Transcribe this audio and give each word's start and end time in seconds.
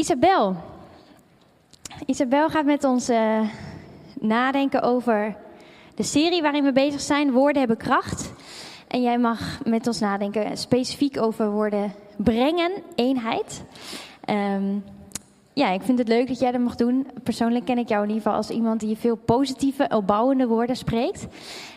Isabel. 0.00 0.56
Isabel 2.06 2.48
gaat 2.48 2.64
met 2.64 2.84
ons 2.84 3.08
eh, 3.08 3.40
nadenken 4.20 4.82
over 4.82 5.36
de 5.94 6.02
serie 6.02 6.42
waarin 6.42 6.64
we 6.64 6.72
bezig 6.72 7.00
zijn. 7.00 7.32
Woorden 7.32 7.58
hebben 7.58 7.76
kracht. 7.76 8.32
En 8.88 9.02
jij 9.02 9.18
mag 9.18 9.64
met 9.64 9.86
ons 9.86 10.00
nadenken 10.00 10.56
specifiek 10.56 11.22
over 11.22 11.50
woorden 11.50 11.92
brengen, 12.16 12.72
eenheid. 12.94 13.64
Ehm, 14.24 14.78
ja, 15.52 15.70
ik 15.70 15.82
vind 15.82 15.98
het 15.98 16.08
leuk 16.08 16.28
dat 16.28 16.38
jij 16.38 16.52
dat 16.52 16.60
mag 16.60 16.74
doen. 16.74 17.06
Persoonlijk 17.22 17.64
ken 17.64 17.78
ik 17.78 17.88
jou 17.88 18.02
in 18.02 18.08
ieder 18.08 18.22
geval 18.22 18.38
als 18.38 18.50
iemand 18.50 18.80
die 18.80 18.96
veel 18.96 19.16
positieve, 19.16 19.88
opbouwende 19.88 20.46
woorden 20.46 20.76
spreekt. 20.76 21.26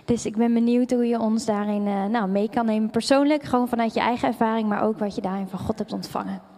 Dus 0.06 0.26
ik 0.26 0.38
ben 0.38 0.54
benieuwd 0.54 0.92
hoe 0.92 1.08
je 1.08 1.20
ons 1.20 1.46
daarin 1.46 1.88
eh, 1.88 2.06
nou, 2.06 2.28
mee 2.30 2.50
kan 2.50 2.66
nemen. 2.66 2.90
Persoonlijk, 2.90 3.44
gewoon 3.44 3.68
vanuit 3.68 3.94
je 3.94 4.00
eigen 4.00 4.28
ervaring, 4.28 4.68
maar 4.68 4.84
ook 4.84 5.00
wat 5.00 5.16
je 5.16 5.22
daarin 5.22 5.48
van 5.48 5.60
God 5.60 5.78
hebt 5.78 5.94
ontvangen. 5.94 6.53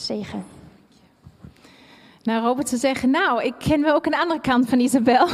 Zegen. 0.00 0.44
Nou, 2.22 2.42
Robert 2.42 2.68
ze 2.68 2.76
zeggen, 2.76 3.10
nou, 3.10 3.42
ik 3.42 3.54
ken 3.58 3.82
wel 3.82 3.94
ook 3.94 4.06
een 4.06 4.14
andere 4.14 4.40
kant 4.40 4.68
van 4.68 4.80
Isabel. 4.80 5.28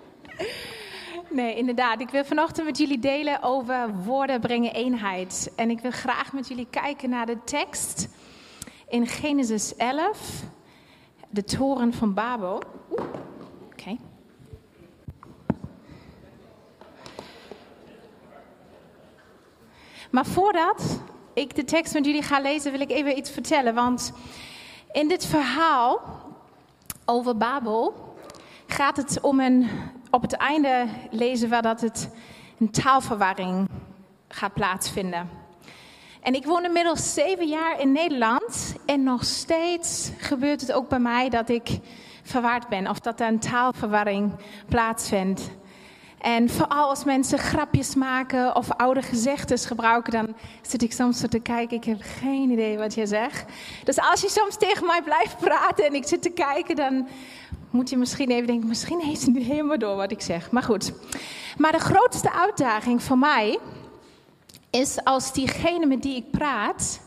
nee, 1.30 1.56
inderdaad. 1.56 2.00
Ik 2.00 2.10
wil 2.10 2.24
vanochtend 2.24 2.66
met 2.66 2.78
jullie 2.78 2.98
delen 2.98 3.42
over 3.42 3.94
woorden 4.04 4.40
brengen 4.40 4.72
eenheid. 4.72 5.52
En 5.56 5.70
ik 5.70 5.80
wil 5.80 5.90
graag 5.90 6.32
met 6.32 6.48
jullie 6.48 6.66
kijken 6.70 7.10
naar 7.10 7.26
de 7.26 7.44
tekst 7.44 8.08
in 8.88 9.06
Genesis 9.06 9.76
11, 9.76 10.42
de 11.30 11.44
toren 11.44 11.92
van 11.92 12.14
Babel. 12.14 12.62
Oké. 13.70 13.96
Maar 20.10 20.26
voordat 20.26 21.01
ik 21.34 21.54
de 21.54 21.64
tekst 21.64 21.94
met 21.94 22.04
jullie 22.04 22.22
ga 22.22 22.40
lezen, 22.40 22.72
wil 22.72 22.80
ik 22.80 22.90
even 22.90 23.18
iets 23.18 23.30
vertellen. 23.30 23.74
Want 23.74 24.12
in 24.92 25.08
dit 25.08 25.26
verhaal 25.26 26.00
over 27.04 27.36
Babel 27.36 28.14
gaat 28.66 28.96
het 28.96 29.20
om 29.20 29.40
een. 29.40 29.68
Op 30.10 30.22
het 30.22 30.32
einde 30.32 30.86
lezen 31.10 31.50
we 31.50 31.62
dat 31.62 31.80
het 31.80 32.10
een 32.58 32.70
taalverwarring 32.70 33.68
gaat 34.28 34.54
plaatsvinden. 34.54 35.30
En 36.22 36.34
ik 36.34 36.44
woon 36.44 36.64
inmiddels 36.64 37.14
zeven 37.14 37.48
jaar 37.48 37.80
in 37.80 37.92
Nederland 37.92 38.76
en 38.86 39.02
nog 39.02 39.24
steeds 39.24 40.10
gebeurt 40.18 40.60
het 40.60 40.72
ook 40.72 40.88
bij 40.88 40.98
mij 40.98 41.28
dat 41.28 41.48
ik 41.48 41.78
verwaard 42.22 42.68
ben 42.68 42.88
of 42.88 43.00
dat 43.00 43.20
er 43.20 43.26
een 43.26 43.38
taalverwarring 43.38 44.32
plaatsvindt. 44.68 45.50
En 46.22 46.48
vooral 46.48 46.88
als 46.88 47.04
mensen 47.04 47.38
grapjes 47.38 47.94
maken 47.94 48.56
of 48.56 48.70
oude 48.70 49.02
gezegdes 49.02 49.64
gebruiken, 49.64 50.12
dan 50.12 50.34
zit 50.62 50.82
ik 50.82 50.92
soms 50.92 51.20
zo 51.20 51.26
te 51.26 51.38
kijken. 51.38 51.76
Ik 51.76 51.84
heb 51.84 52.00
geen 52.00 52.50
idee 52.50 52.78
wat 52.78 52.94
je 52.94 53.06
zegt. 53.06 53.44
Dus 53.84 54.00
als 54.00 54.20
je 54.20 54.28
soms 54.28 54.56
tegen 54.56 54.86
mij 54.86 55.02
blijft 55.02 55.38
praten 55.38 55.84
en 55.84 55.94
ik 55.94 56.06
zit 56.06 56.22
te 56.22 56.30
kijken, 56.30 56.76
dan 56.76 57.08
moet 57.70 57.90
je 57.90 57.96
misschien 57.96 58.30
even 58.30 58.46
denken: 58.46 58.68
misschien 58.68 59.00
heeft 59.00 59.20
ze 59.20 59.30
niet 59.30 59.46
helemaal 59.46 59.78
door 59.78 59.96
wat 59.96 60.10
ik 60.10 60.20
zeg. 60.20 60.50
Maar 60.50 60.62
goed. 60.62 60.92
Maar 61.56 61.72
de 61.72 61.78
grootste 61.78 62.32
uitdaging 62.32 63.02
voor 63.02 63.18
mij 63.18 63.58
is 64.70 65.04
als 65.04 65.32
diegene 65.32 65.86
met 65.86 66.02
die 66.02 66.16
ik 66.16 66.30
praat 66.30 67.00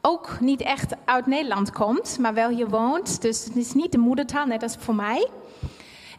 ook 0.00 0.40
niet 0.40 0.60
echt 0.60 0.94
uit 1.04 1.26
Nederland 1.26 1.72
komt, 1.72 2.18
maar 2.18 2.34
wel 2.34 2.48
hier 2.48 2.68
woont. 2.68 3.22
Dus 3.22 3.44
het 3.44 3.56
is 3.56 3.74
niet 3.74 3.92
de 3.92 3.98
moedertaal, 3.98 4.46
net 4.46 4.62
als 4.62 4.76
voor 4.78 4.94
mij. 4.94 5.28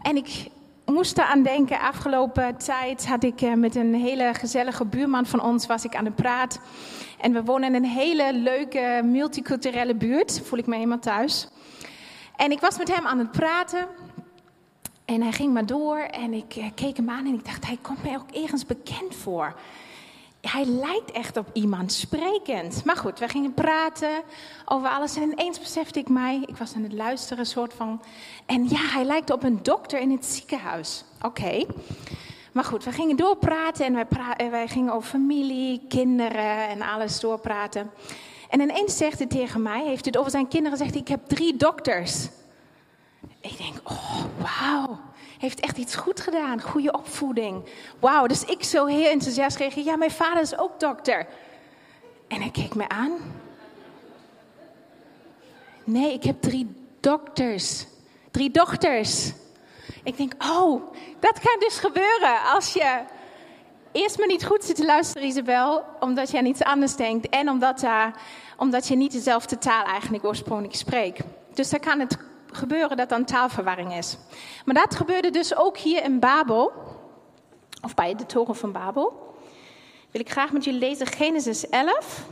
En 0.01 0.15
ik 0.15 0.49
moest 0.91 1.17
eraan 1.17 1.43
denken, 1.43 1.79
afgelopen 1.79 2.57
tijd 2.57 3.07
had 3.07 3.23
ik 3.23 3.41
eh, 3.41 3.53
met 3.53 3.75
een 3.75 3.93
hele 3.93 4.33
gezellige 4.33 4.85
buurman 4.85 5.25
van 5.25 5.41
ons 5.41 5.67
was 5.67 5.85
ik 5.85 5.95
aan 5.95 6.03
de 6.03 6.11
praat. 6.11 6.59
En 7.19 7.33
we 7.33 7.43
wonen 7.43 7.75
in 7.75 7.83
een 7.83 7.89
hele 7.89 8.33
leuke 8.33 9.01
multiculturele 9.03 9.95
buurt, 9.95 10.41
voel 10.45 10.59
ik 10.59 10.67
me 10.67 10.75
helemaal 10.75 10.99
thuis. 10.99 11.47
En 12.35 12.51
ik 12.51 12.59
was 12.59 12.77
met 12.77 12.95
hem 12.95 13.05
aan 13.05 13.19
het 13.19 13.31
praten. 13.31 13.87
En 15.05 15.21
hij 15.21 15.31
ging 15.31 15.53
maar 15.53 15.65
door 15.65 15.97
en 15.97 16.33
ik 16.33 16.55
eh, 16.55 16.65
keek 16.75 16.97
hem 16.97 17.09
aan 17.09 17.25
en 17.25 17.33
ik 17.33 17.45
dacht, 17.45 17.65
hij 17.65 17.77
komt 17.81 18.03
mij 18.03 18.15
ook 18.15 18.31
ergens 18.31 18.65
bekend 18.65 19.15
voor 19.15 19.55
hij 20.41 20.65
lijkt 20.65 21.11
echt 21.11 21.37
op 21.37 21.49
iemand 21.53 21.91
sprekend. 21.91 22.85
Maar 22.85 22.97
goed, 22.97 23.19
we 23.19 23.27
gingen 23.27 23.53
praten 23.53 24.21
over 24.65 24.89
alles. 24.89 25.15
En 25.15 25.31
ineens 25.31 25.59
besefte 25.59 25.99
ik 25.99 26.09
mij, 26.09 26.43
ik 26.45 26.57
was 26.57 26.75
aan 26.75 26.83
het 26.83 26.93
luisteren, 26.93 27.45
soort 27.45 27.73
van. 27.73 28.01
En 28.45 28.69
ja, 28.69 28.79
hij 28.79 29.03
lijkt 29.03 29.31
op 29.31 29.43
een 29.43 29.63
dokter 29.63 29.99
in 29.99 30.11
het 30.11 30.25
ziekenhuis. 30.25 31.03
Oké. 31.21 31.65
Maar 32.51 32.63
goed, 32.63 32.83
we 32.83 32.91
gingen 32.91 33.15
doorpraten 33.15 33.85
en 33.85 33.93
wij, 33.93 34.05
pra 34.05 34.35
wij 34.49 34.67
gingen 34.67 34.93
over 34.93 35.09
familie, 35.09 35.81
kinderen 35.87 36.67
en 36.67 36.81
alles 36.81 37.19
doorpraten. 37.19 37.91
En 38.49 38.61
ineens 38.61 38.97
zegt 38.97 39.17
hij 39.17 39.27
tegen 39.27 39.61
mij, 39.61 39.85
heeft 39.85 40.05
het 40.05 40.17
over 40.17 40.31
zijn 40.31 40.47
kinderen 40.47 40.77
gezegd, 40.77 40.95
ik 40.95 41.07
heb 41.07 41.27
drie 41.27 41.57
dokters. 41.57 42.29
Ik 43.41 43.57
denk, 43.57 43.75
oh, 43.83 44.23
heeft 45.39 45.59
echt 45.59 45.77
iets 45.77 45.95
goed 45.95 46.19
gedaan. 46.19 46.61
Goede 46.61 46.91
opvoeding. 46.91 47.63
Wauw, 47.99 48.27
dus 48.27 48.43
ik 48.43 48.63
zo 48.63 48.85
heel 48.85 49.09
enthousiast 49.09 49.55
kreeg. 49.55 49.75
Ja, 49.75 49.95
mijn 49.95 50.11
vader 50.11 50.41
is 50.41 50.57
ook 50.57 50.79
dokter. 50.79 51.27
En 52.27 52.41
hij 52.41 52.51
keek 52.51 52.75
me 52.75 52.89
aan. 52.89 53.11
Nee, 55.83 56.13
ik 56.13 56.23
heb 56.23 56.41
drie 56.41 56.75
dokters. 56.99 57.85
Drie 58.31 58.51
dochters. 58.51 59.31
Ik 60.03 60.17
denk, 60.17 60.33
oh, 60.43 60.81
dat 61.19 61.39
kan 61.39 61.59
dus 61.59 61.79
gebeuren 61.79 62.41
als 62.53 62.73
je 62.73 63.03
eerst 63.91 64.17
maar 64.17 64.27
niet 64.27 64.45
goed 64.45 64.63
zit 64.63 64.75
te 64.75 64.85
luisteren, 64.85 65.27
Isabel, 65.27 65.83
omdat 65.99 66.31
je 66.31 66.37
aan 66.37 66.45
iets 66.45 66.63
anders 66.63 66.95
denkt 66.95 67.29
en 67.29 67.49
omdat, 67.49 67.83
uh, 67.83 68.05
omdat 68.57 68.87
je 68.87 68.95
niet 68.95 69.11
dezelfde 69.11 69.57
taal 69.57 69.83
eigenlijk 69.83 70.25
oorspronkelijk 70.25 70.75
spreekt. 70.75 71.23
Dus 71.53 71.69
dan 71.69 71.79
kan 71.79 71.99
het 71.99 72.17
gebeuren 72.51 72.97
dat 72.97 73.09
dan 73.09 73.25
taalverwarring 73.25 73.93
is. 73.93 74.17
Maar 74.65 74.75
dat 74.75 74.95
gebeurde 74.95 75.29
dus 75.29 75.55
ook 75.55 75.77
hier 75.77 76.03
in 76.03 76.19
Babel, 76.19 76.71
of 77.81 77.93
bij 77.93 78.15
de 78.15 78.25
toren 78.25 78.55
van 78.55 78.71
Babel. 78.71 79.35
Wil 80.11 80.21
ik 80.21 80.31
graag 80.31 80.51
met 80.51 80.63
jullie 80.63 80.79
lezen 80.79 81.07
Genesis 81.07 81.69
11, 81.69 82.25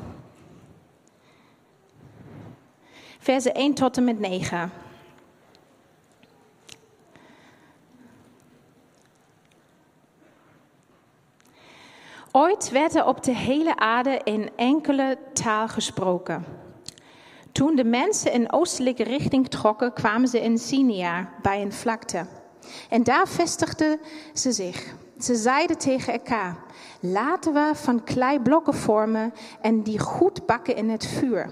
versen 3.19 3.53
1 3.53 3.73
tot 3.73 3.97
en 3.97 4.03
met 4.03 4.19
9. 4.19 4.72
Ooit 12.31 12.69
werd 12.69 12.95
er 12.95 13.05
op 13.05 13.23
de 13.23 13.35
hele 13.35 13.78
aarde 13.78 14.22
in 14.23 14.49
enkele 14.55 15.17
taal 15.34 15.67
gesproken. 15.67 16.66
Toen 17.57 17.75
de 17.75 17.84
mensen 17.84 18.31
in 18.31 18.51
oostelijke 18.51 19.03
richting 19.03 19.47
trokken, 19.47 19.94
kwamen 19.94 20.28
ze 20.28 20.41
in 20.41 20.57
Sinia 20.57 21.29
bij 21.41 21.62
een 21.62 21.73
vlakte. 21.73 22.25
En 22.90 23.03
daar 23.03 23.28
vestigden 23.28 24.00
ze 24.34 24.51
zich. 24.51 24.95
Ze 25.19 25.35
zeiden 25.35 25.78
tegen 25.78 26.13
elkaar: 26.13 26.57
Laten 27.00 27.53
we 27.53 27.72
van 27.73 28.03
kleiblokken 28.03 28.73
vormen 28.73 29.34
en 29.62 29.84
die 29.84 30.00
goed 30.00 30.46
bakken 30.46 30.75
in 30.75 30.90
het 30.90 31.06
vuur. 31.06 31.50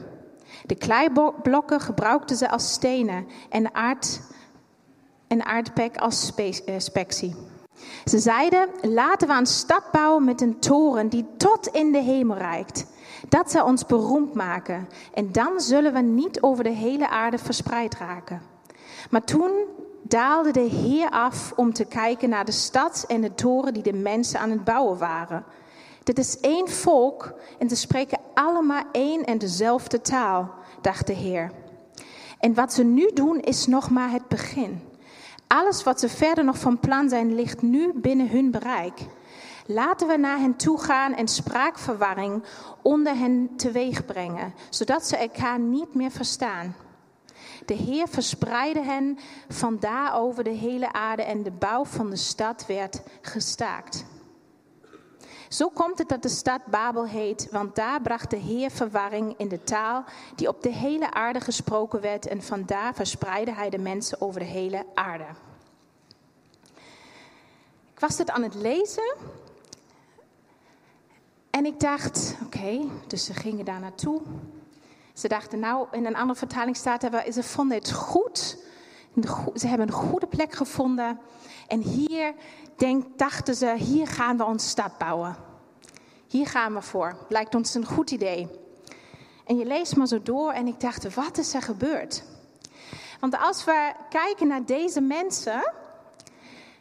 De 0.65 0.75
kleiblokken 0.75 1.79
gebruikten 1.79 2.35
ze 2.35 2.49
als 2.49 2.71
stenen 2.71 3.27
en, 3.49 3.75
aard, 3.75 4.21
en 5.27 5.45
aardpek 5.45 5.97
als 5.97 6.33
eh, 6.35 6.75
spectie. 6.77 7.35
Ze 8.05 8.19
zeiden: 8.19 8.69
Laten 8.81 9.27
we 9.27 9.33
een 9.33 9.45
stad 9.45 9.83
bouwen 9.91 10.23
met 10.23 10.41
een 10.41 10.59
toren 10.59 11.09
die 11.09 11.25
tot 11.37 11.67
in 11.67 11.91
de 11.91 12.01
hemel 12.01 12.37
reikt. 12.37 12.85
Dat 13.29 13.51
zal 13.51 13.65
ons 13.65 13.85
beroemd 13.85 14.33
maken. 14.33 14.87
En 15.13 15.31
dan 15.31 15.61
zullen 15.61 15.93
we 15.93 15.99
niet 15.99 16.41
over 16.41 16.63
de 16.63 16.69
hele 16.69 17.09
aarde 17.09 17.37
verspreid 17.37 17.95
raken. 17.95 18.41
Maar 19.09 19.23
toen 19.23 19.51
daalde 20.01 20.51
de 20.51 20.59
Heer 20.59 21.09
af 21.09 21.53
om 21.55 21.73
te 21.73 21.85
kijken 21.85 22.29
naar 22.29 22.45
de 22.45 22.51
stad 22.51 23.05
en 23.07 23.21
de 23.21 23.35
toren 23.35 23.73
die 23.73 23.83
de 23.83 23.93
mensen 23.93 24.39
aan 24.39 24.49
het 24.49 24.63
bouwen 24.63 24.97
waren. 24.97 25.45
Dit 26.03 26.17
is 26.17 26.39
één 26.39 26.69
volk 26.69 27.33
en 27.59 27.69
ze 27.69 27.75
spreken 27.75 28.19
allemaal 28.33 28.83
één 28.91 29.25
en 29.25 29.37
dezelfde 29.37 30.01
taal, 30.01 30.53
dacht 30.81 31.07
de 31.07 31.13
Heer. 31.13 31.51
En 32.39 32.53
wat 32.53 32.73
ze 32.73 32.83
nu 32.83 33.11
doen 33.13 33.39
is 33.39 33.67
nog 33.67 33.89
maar 33.89 34.11
het 34.11 34.27
begin. 34.27 34.81
Alles 35.47 35.83
wat 35.83 35.99
ze 35.99 36.09
verder 36.09 36.43
nog 36.43 36.59
van 36.59 36.79
plan 36.79 37.09
zijn, 37.09 37.35
ligt 37.35 37.61
nu 37.61 37.91
binnen 37.95 38.29
hun 38.29 38.51
bereik. 38.51 38.99
Laten 39.67 40.07
we 40.07 40.17
naar 40.17 40.39
hen 40.39 40.55
toe 40.55 40.79
gaan 40.79 41.13
en 41.13 41.27
spraakverwarring 41.27 42.43
onder 42.81 43.17
hen 43.17 43.55
teweeg 43.55 44.05
brengen, 44.05 44.53
zodat 44.69 45.07
ze 45.07 45.17
elkaar 45.17 45.59
niet 45.59 45.93
meer 45.93 46.11
verstaan. 46.11 46.75
De 47.65 47.73
Heer 47.73 48.07
verspreidde 48.07 48.83
hen 48.83 49.17
vandaar 49.49 50.15
over 50.15 50.43
de 50.43 50.49
hele 50.49 50.93
aarde 50.93 51.23
en 51.23 51.43
de 51.43 51.51
bouw 51.51 51.85
van 51.85 52.09
de 52.09 52.15
stad 52.15 52.65
werd 52.65 53.01
gestaakt. 53.21 54.05
Zo 55.49 55.69
komt 55.69 55.97
het 55.97 56.09
dat 56.09 56.21
de 56.21 56.29
stad 56.29 56.65
Babel 56.65 57.07
heet, 57.07 57.47
want 57.51 57.75
daar 57.75 58.01
bracht 58.01 58.29
de 58.29 58.37
Heer 58.37 58.71
verwarring 58.71 59.33
in 59.37 59.47
de 59.47 59.63
taal 59.63 60.03
die 60.35 60.47
op 60.47 60.63
de 60.63 60.73
hele 60.73 61.11
aarde 61.11 61.39
gesproken 61.39 62.01
werd 62.01 62.27
en 62.27 62.41
vandaar 62.43 62.93
verspreidde 62.93 63.53
hij 63.53 63.69
de 63.69 63.77
mensen 63.77 64.21
over 64.21 64.39
de 64.39 64.45
hele 64.45 64.85
aarde. 64.93 65.27
Ik 67.93 67.99
was 67.99 68.17
het 68.17 68.29
aan 68.31 68.43
het 68.43 68.55
lezen 68.55 69.15
en 71.55 71.65
ik 71.65 71.79
dacht, 71.79 72.35
oké, 72.43 72.81
dus 73.07 73.25
ze 73.25 73.33
gingen 73.33 73.65
daar 73.65 73.79
naartoe. 73.79 74.21
Ze 75.13 75.27
dachten, 75.27 75.59
nou, 75.59 75.87
in 75.91 76.05
een 76.05 76.15
andere 76.15 76.39
vertaling 76.39 76.75
staat 76.75 77.03
er, 77.03 77.33
ze 77.33 77.43
vonden 77.43 77.77
het 77.77 77.91
goed. 77.91 78.57
Ze 79.55 79.67
hebben 79.67 79.87
een 79.87 79.93
goede 79.93 80.27
plek 80.27 80.53
gevonden. 80.53 81.19
En 81.67 81.79
hier 81.79 82.33
denk, 82.77 83.17
dachten 83.17 83.55
ze, 83.55 83.75
hier 83.77 84.07
gaan 84.07 84.37
we 84.37 84.43
onze 84.43 84.67
stad 84.67 84.97
bouwen. 84.97 85.35
Hier 86.27 86.47
gaan 86.47 86.73
we 86.73 86.81
voor. 86.81 87.17
Lijkt 87.29 87.55
ons 87.55 87.73
een 87.73 87.85
goed 87.85 88.11
idee. 88.11 88.47
En 89.45 89.57
je 89.57 89.65
leest 89.65 89.95
maar 89.95 90.07
zo 90.07 90.21
door 90.21 90.51
en 90.51 90.67
ik 90.67 90.79
dacht, 90.79 91.15
wat 91.15 91.37
is 91.37 91.53
er 91.53 91.61
gebeurd? 91.61 92.23
Want 93.19 93.37
als 93.39 93.65
we 93.65 93.93
kijken 94.09 94.47
naar 94.47 94.65
deze 94.65 95.01
mensen, 95.01 95.71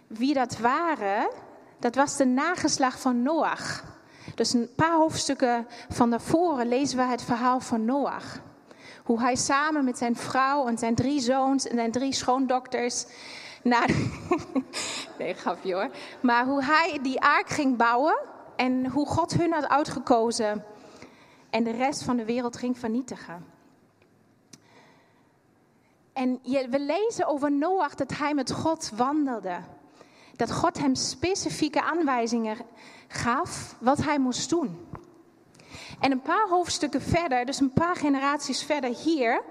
wie 0.06 0.35
dat 0.35 0.59
waren, 0.59 1.31
dat 1.79 1.94
was 1.94 2.17
de 2.17 2.26
nageslag 2.26 3.00
van 3.00 3.23
Noach. 3.23 3.94
Dus 4.35 4.53
een 4.53 4.69
paar 4.76 4.97
hoofdstukken 4.97 5.67
van 5.88 6.11
daarvoor 6.11 6.65
lezen 6.65 6.97
we 6.97 7.05
het 7.05 7.23
verhaal 7.23 7.61
van 7.61 7.85
Noach. 7.85 8.41
Hoe 9.05 9.21
hij 9.21 9.37
samen 9.37 9.85
met 9.85 9.99
zijn 9.99 10.17
vrouw 10.17 10.67
en 10.67 10.79
zijn 10.79 10.94
drie 10.94 11.21
zoons 11.21 11.67
en 11.67 11.76
zijn 11.76 11.93
drie 11.93 12.12
schoondokters 12.12 13.06
naar. 13.62 13.91
nee, 15.19 15.35
grapje 15.35 15.75
hoor. 15.75 15.91
Maar 16.23 16.47
hoe 16.47 16.62
hij 16.62 16.99
die 17.03 17.21
ark 17.21 17.49
ging 17.49 17.76
bouwen 17.76 18.19
en 18.56 18.87
hoe 18.87 19.06
God 19.06 19.32
hun 19.32 19.53
had 19.53 19.69
uitgekozen 19.69 20.65
en 21.50 21.65
de 21.65 21.71
rest 21.71 22.03
van 22.03 22.17
de 22.17 22.25
wereld 22.25 22.56
ging 22.56 22.79
vernietigen. 22.79 23.44
En 26.12 26.41
we 26.43 26.81
lezen 26.81 27.26
over 27.26 27.53
Noach 27.53 27.94
dat 27.94 28.17
hij 28.17 28.35
met 28.35 28.53
God 28.53 28.91
wandelde. 28.97 29.56
Dat 30.36 30.52
God 30.52 30.78
hem 30.78 30.94
specifieke 30.94 31.82
aanwijzingen 31.82 32.56
gaf 33.08 33.76
wat 33.81 33.98
hij 33.98 34.19
moest 34.19 34.50
doen. 34.50 34.86
En 36.00 36.10
een 36.10 36.22
paar 36.22 36.48
hoofdstukken 36.48 37.02
verder, 37.02 37.44
dus 37.44 37.60
een 37.60 37.72
paar 37.72 37.96
generaties 37.96 38.62
verder 38.62 38.94
hier, 38.94 39.42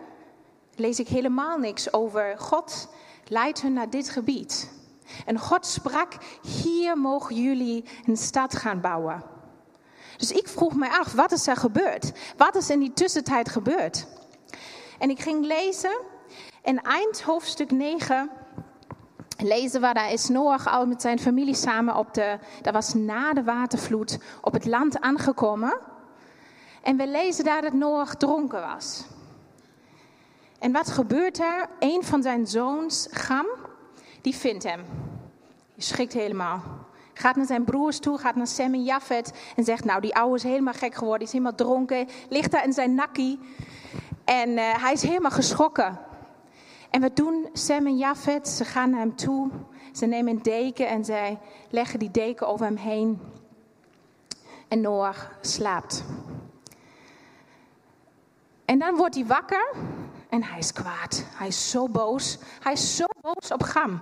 lees 0.75 0.99
ik 0.99 1.07
helemaal 1.07 1.57
niks 1.57 1.93
over 1.93 2.35
God 2.37 2.87
leidt 3.27 3.61
hun 3.61 3.73
naar 3.73 3.89
dit 3.89 4.09
gebied. 4.09 4.71
En 5.25 5.39
God 5.39 5.65
sprak, 5.65 6.13
hier 6.63 6.97
mogen 6.97 7.35
jullie 7.35 7.85
een 8.05 8.17
stad 8.17 8.55
gaan 8.55 8.81
bouwen. 8.81 9.23
Dus 10.17 10.31
ik 10.31 10.47
vroeg 10.47 10.75
mij 10.75 10.89
af, 10.89 11.13
wat 11.13 11.31
is 11.31 11.47
er 11.47 11.55
gebeurd? 11.55 12.11
Wat 12.37 12.55
is 12.55 12.69
in 12.69 12.79
die 12.79 12.93
tussentijd 12.93 13.49
gebeurd? 13.49 14.07
En 14.99 15.09
ik 15.09 15.19
ging 15.19 15.45
lezen 15.45 15.97
en 16.61 16.81
eind 16.81 17.21
hoofdstuk 17.21 17.71
9 17.71 18.29
lezen 19.37 19.81
we, 19.81 19.93
daar 19.93 20.11
is 20.11 20.29
Noach 20.29 20.67
al 20.67 20.85
met 20.85 21.01
zijn 21.01 21.19
familie 21.19 21.55
samen 21.55 21.95
op 21.95 22.13
de, 22.13 22.37
dat 22.61 22.73
was 22.73 22.93
na 22.93 23.33
de 23.33 23.43
watervloed, 23.43 24.19
op 24.41 24.53
het 24.53 24.65
land 24.65 24.99
aangekomen. 24.99 25.77
En 26.81 26.97
we 26.97 27.07
lezen 27.07 27.43
daar 27.43 27.61
dat 27.61 27.73
Noach 27.73 28.15
dronken 28.15 28.61
was. 28.61 29.05
En 30.59 30.71
wat 30.71 30.89
gebeurt 30.89 31.39
er? 31.39 31.69
Een 31.79 32.03
van 32.03 32.21
zijn 32.21 32.47
zoons, 32.47 33.07
Gam, 33.11 33.45
die 34.21 34.35
vindt 34.35 34.63
hem. 34.63 34.81
Je 35.73 35.81
schrikt 35.81 36.13
helemaal. 36.13 36.61
Gaat 37.13 37.35
naar 37.35 37.45
zijn 37.45 37.63
broers 37.63 37.99
toe, 37.99 38.17
gaat 38.17 38.35
naar 38.35 38.47
Sam 38.47 38.73
en 38.73 38.83
Jafet 38.83 39.33
en 39.55 39.63
zegt, 39.63 39.85
nou 39.85 40.01
die 40.01 40.15
oude 40.15 40.35
is 40.35 40.43
helemaal 40.43 40.73
gek 40.73 40.95
geworden, 40.95 41.27
is 41.27 41.31
helemaal 41.31 41.55
dronken, 41.55 42.07
ligt 42.29 42.51
daar 42.51 42.65
in 42.65 42.73
zijn 42.73 42.95
nakkie. 42.95 43.39
En 44.25 44.49
uh, 44.49 44.83
hij 44.83 44.93
is 44.93 45.01
helemaal 45.01 45.31
geschrokken. 45.31 45.99
En 46.93 47.01
wat 47.01 47.15
doen 47.15 47.49
Sam 47.53 47.87
en 47.87 47.97
Jafet? 47.97 48.47
Ze 48.47 48.65
gaan 48.65 48.89
naar 48.89 48.99
hem 48.99 49.15
toe, 49.15 49.49
ze 49.93 50.05
nemen 50.05 50.33
een 50.35 50.41
deken 50.41 50.87
en 50.87 51.05
zij 51.05 51.39
leggen 51.69 51.99
die 51.99 52.11
deken 52.11 52.47
over 52.47 52.65
hem 52.65 52.75
heen. 52.75 53.21
En 54.67 54.81
Noach 54.81 55.31
slaapt. 55.41 56.03
En 58.65 58.79
dan 58.79 58.95
wordt 58.95 59.15
hij 59.15 59.25
wakker 59.25 59.75
en 60.29 60.43
hij 60.43 60.57
is 60.57 60.73
kwaad. 60.73 61.25
Hij 61.35 61.47
is 61.47 61.69
zo 61.69 61.87
boos. 61.87 62.37
Hij 62.59 62.73
is 62.73 62.95
zo 62.95 63.05
boos 63.21 63.51
op 63.51 63.63
Gam. 63.63 64.01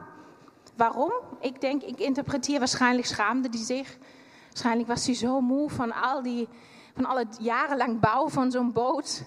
Waarom? 0.75 1.11
Ik 1.39 1.61
denk, 1.61 1.81
ik 1.81 1.99
interpreteer 1.99 2.59
waarschijnlijk 2.59 3.07
schaamde 3.07 3.49
hij 3.51 3.65
zich. 3.65 3.97
Waarschijnlijk 4.47 4.87
was 4.87 5.05
hij 5.05 5.15
zo 5.15 5.41
moe 5.41 5.69
van 5.69 5.91
al, 5.93 6.21
die, 6.21 6.47
van 6.93 7.05
al 7.05 7.17
het 7.17 7.37
jarenlang 7.39 7.99
bouw 7.99 8.29
van 8.29 8.51
zo'n 8.51 8.71
boot. 8.71 9.23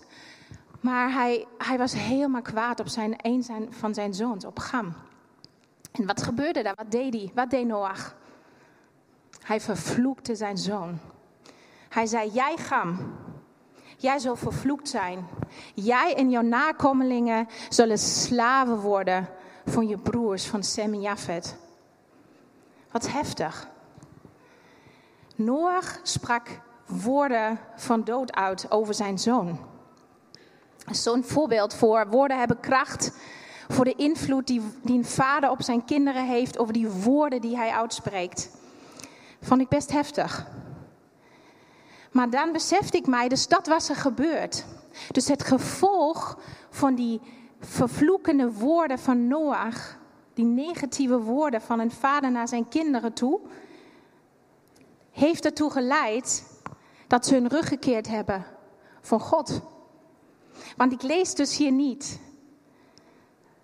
Maar 0.84 1.12
hij, 1.12 1.46
hij 1.58 1.78
was 1.78 1.92
helemaal 1.92 2.42
kwaad 2.42 2.80
op 2.80 2.88
zijn, 2.88 3.14
een 3.16 3.42
zijn, 3.42 3.72
van 3.72 3.94
zijn 3.94 4.14
zoons, 4.14 4.44
op 4.44 4.58
Gam. 4.58 4.94
En 5.92 6.06
wat 6.06 6.22
gebeurde 6.22 6.62
daar? 6.62 6.74
Wat 6.74 6.90
deed 6.90 7.14
hij? 7.14 7.30
Wat 7.34 7.50
deed 7.50 7.66
Noach? 7.66 8.14
Hij 9.42 9.60
vervloekte 9.60 10.34
zijn 10.34 10.58
zoon. 10.58 10.98
Hij 11.88 12.06
zei, 12.06 12.30
jij 12.30 12.56
Gam, 12.56 13.14
Jij 13.96 14.18
zal 14.18 14.36
vervloekt 14.36 14.88
zijn. 14.88 15.26
Jij 15.74 16.14
en 16.16 16.30
jouw 16.30 16.42
nakomelingen 16.42 17.48
zullen 17.68 17.98
slaven 17.98 18.78
worden 18.78 19.28
van 19.66 19.88
je 19.88 19.98
broers, 19.98 20.46
van 20.46 20.62
Sem 20.62 20.92
en 20.92 21.00
Jafet. 21.00 21.56
Wat 22.90 23.10
heftig. 23.10 23.68
Noach 25.36 26.00
sprak 26.02 26.60
woorden 26.86 27.58
van 27.76 28.04
dood 28.04 28.32
uit 28.32 28.70
over 28.70 28.94
zijn 28.94 29.18
zoon. 29.18 29.72
Zo'n 30.90 31.24
voorbeeld 31.24 31.74
voor 31.74 32.06
woorden 32.10 32.38
hebben 32.38 32.60
kracht 32.60 33.12
voor 33.68 33.84
de 33.84 33.94
invloed 33.94 34.46
die, 34.46 34.62
een 34.84 35.04
vader 35.04 35.50
op 35.50 35.62
zijn 35.62 35.84
kinderen 35.84 36.26
heeft 36.26 36.58
over 36.58 36.72
die 36.72 36.88
woorden 36.88 37.40
die 37.40 37.56
hij 37.56 37.70
uitspreekt. 37.70 38.50
Vond 39.40 39.60
ik 39.60 39.68
best 39.68 39.92
heftig. 39.92 40.46
Maar 42.12 42.30
dan 42.30 42.52
besefte 42.52 42.96
ik 42.96 43.06
mij, 43.06 43.28
dus 43.28 43.48
dat 43.48 43.66
was 43.66 43.88
er 43.88 43.96
gebeurd. 43.96 44.64
Dus 45.10 45.28
het 45.28 45.44
gevolg 45.44 46.38
van 46.70 46.94
die 46.94 47.20
vervloekende 47.60 48.52
woorden 48.52 48.98
van 48.98 49.28
Noach, 49.28 49.96
die 50.34 50.44
negatieve 50.44 51.18
woorden 51.18 51.60
van 51.60 51.80
een 51.80 51.90
vader 51.90 52.30
naar 52.30 52.48
zijn 52.48 52.68
kinderen 52.68 53.12
toe, 53.12 53.40
heeft 55.10 55.44
ertoe 55.44 55.70
geleid 55.70 56.44
dat 57.06 57.26
ze 57.26 57.34
hun 57.34 57.48
rug 57.48 57.68
gekeerd 57.68 58.08
hebben 58.08 58.44
van 59.00 59.20
God. 59.20 59.60
Want 60.76 60.92
ik 60.92 61.02
lees 61.02 61.34
dus 61.34 61.56
hier 61.56 61.72
niet 61.72 62.20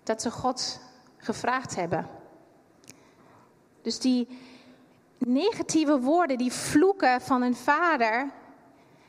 dat 0.03 0.21
ze 0.21 0.31
God 0.31 0.79
gevraagd 1.17 1.75
hebben. 1.75 2.09
Dus 3.81 3.99
die 3.99 4.27
negatieve 5.17 5.99
woorden, 5.99 6.37
die 6.37 6.51
vloeken 6.51 7.21
van 7.21 7.41
een 7.41 7.55
vader, 7.55 8.31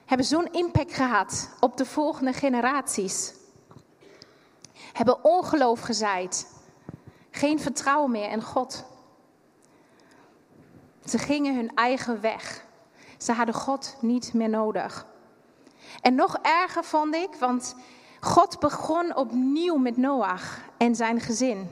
hebben 0.05 0.27
zo'n 0.27 0.53
impact 0.53 0.93
gehad 0.93 1.51
op 1.61 1.77
de 1.77 1.87
volgende 1.87 2.33
generaties. 2.33 3.35
Hebben 4.93 5.25
ongeloof 5.25 5.81
gezaaid. 5.81 6.47
Geen 7.31 7.61
vertrouwen 7.61 8.11
meer 8.11 8.31
in 8.31 8.43
God. 8.43 8.85
Ze 11.05 11.19
gingen 11.19 11.55
hun 11.55 11.75
eigen 11.75 12.21
weg. 12.21 12.65
Ze 13.19 13.33
hadden 13.33 13.55
God 13.55 13.97
niet 14.01 14.33
meer 14.33 14.49
nodig. 14.49 15.07
En 16.01 16.15
nog 16.15 16.39
erger 16.43 16.85
vond 16.85 17.15
ik, 17.15 17.35
want 17.39 17.75
God 18.21 18.59
begon 18.61 19.17
opnieuw 19.17 19.77
met 19.77 19.97
Noach 19.97 20.61
en 20.77 20.95
zijn 20.95 21.21
gezin. 21.21 21.71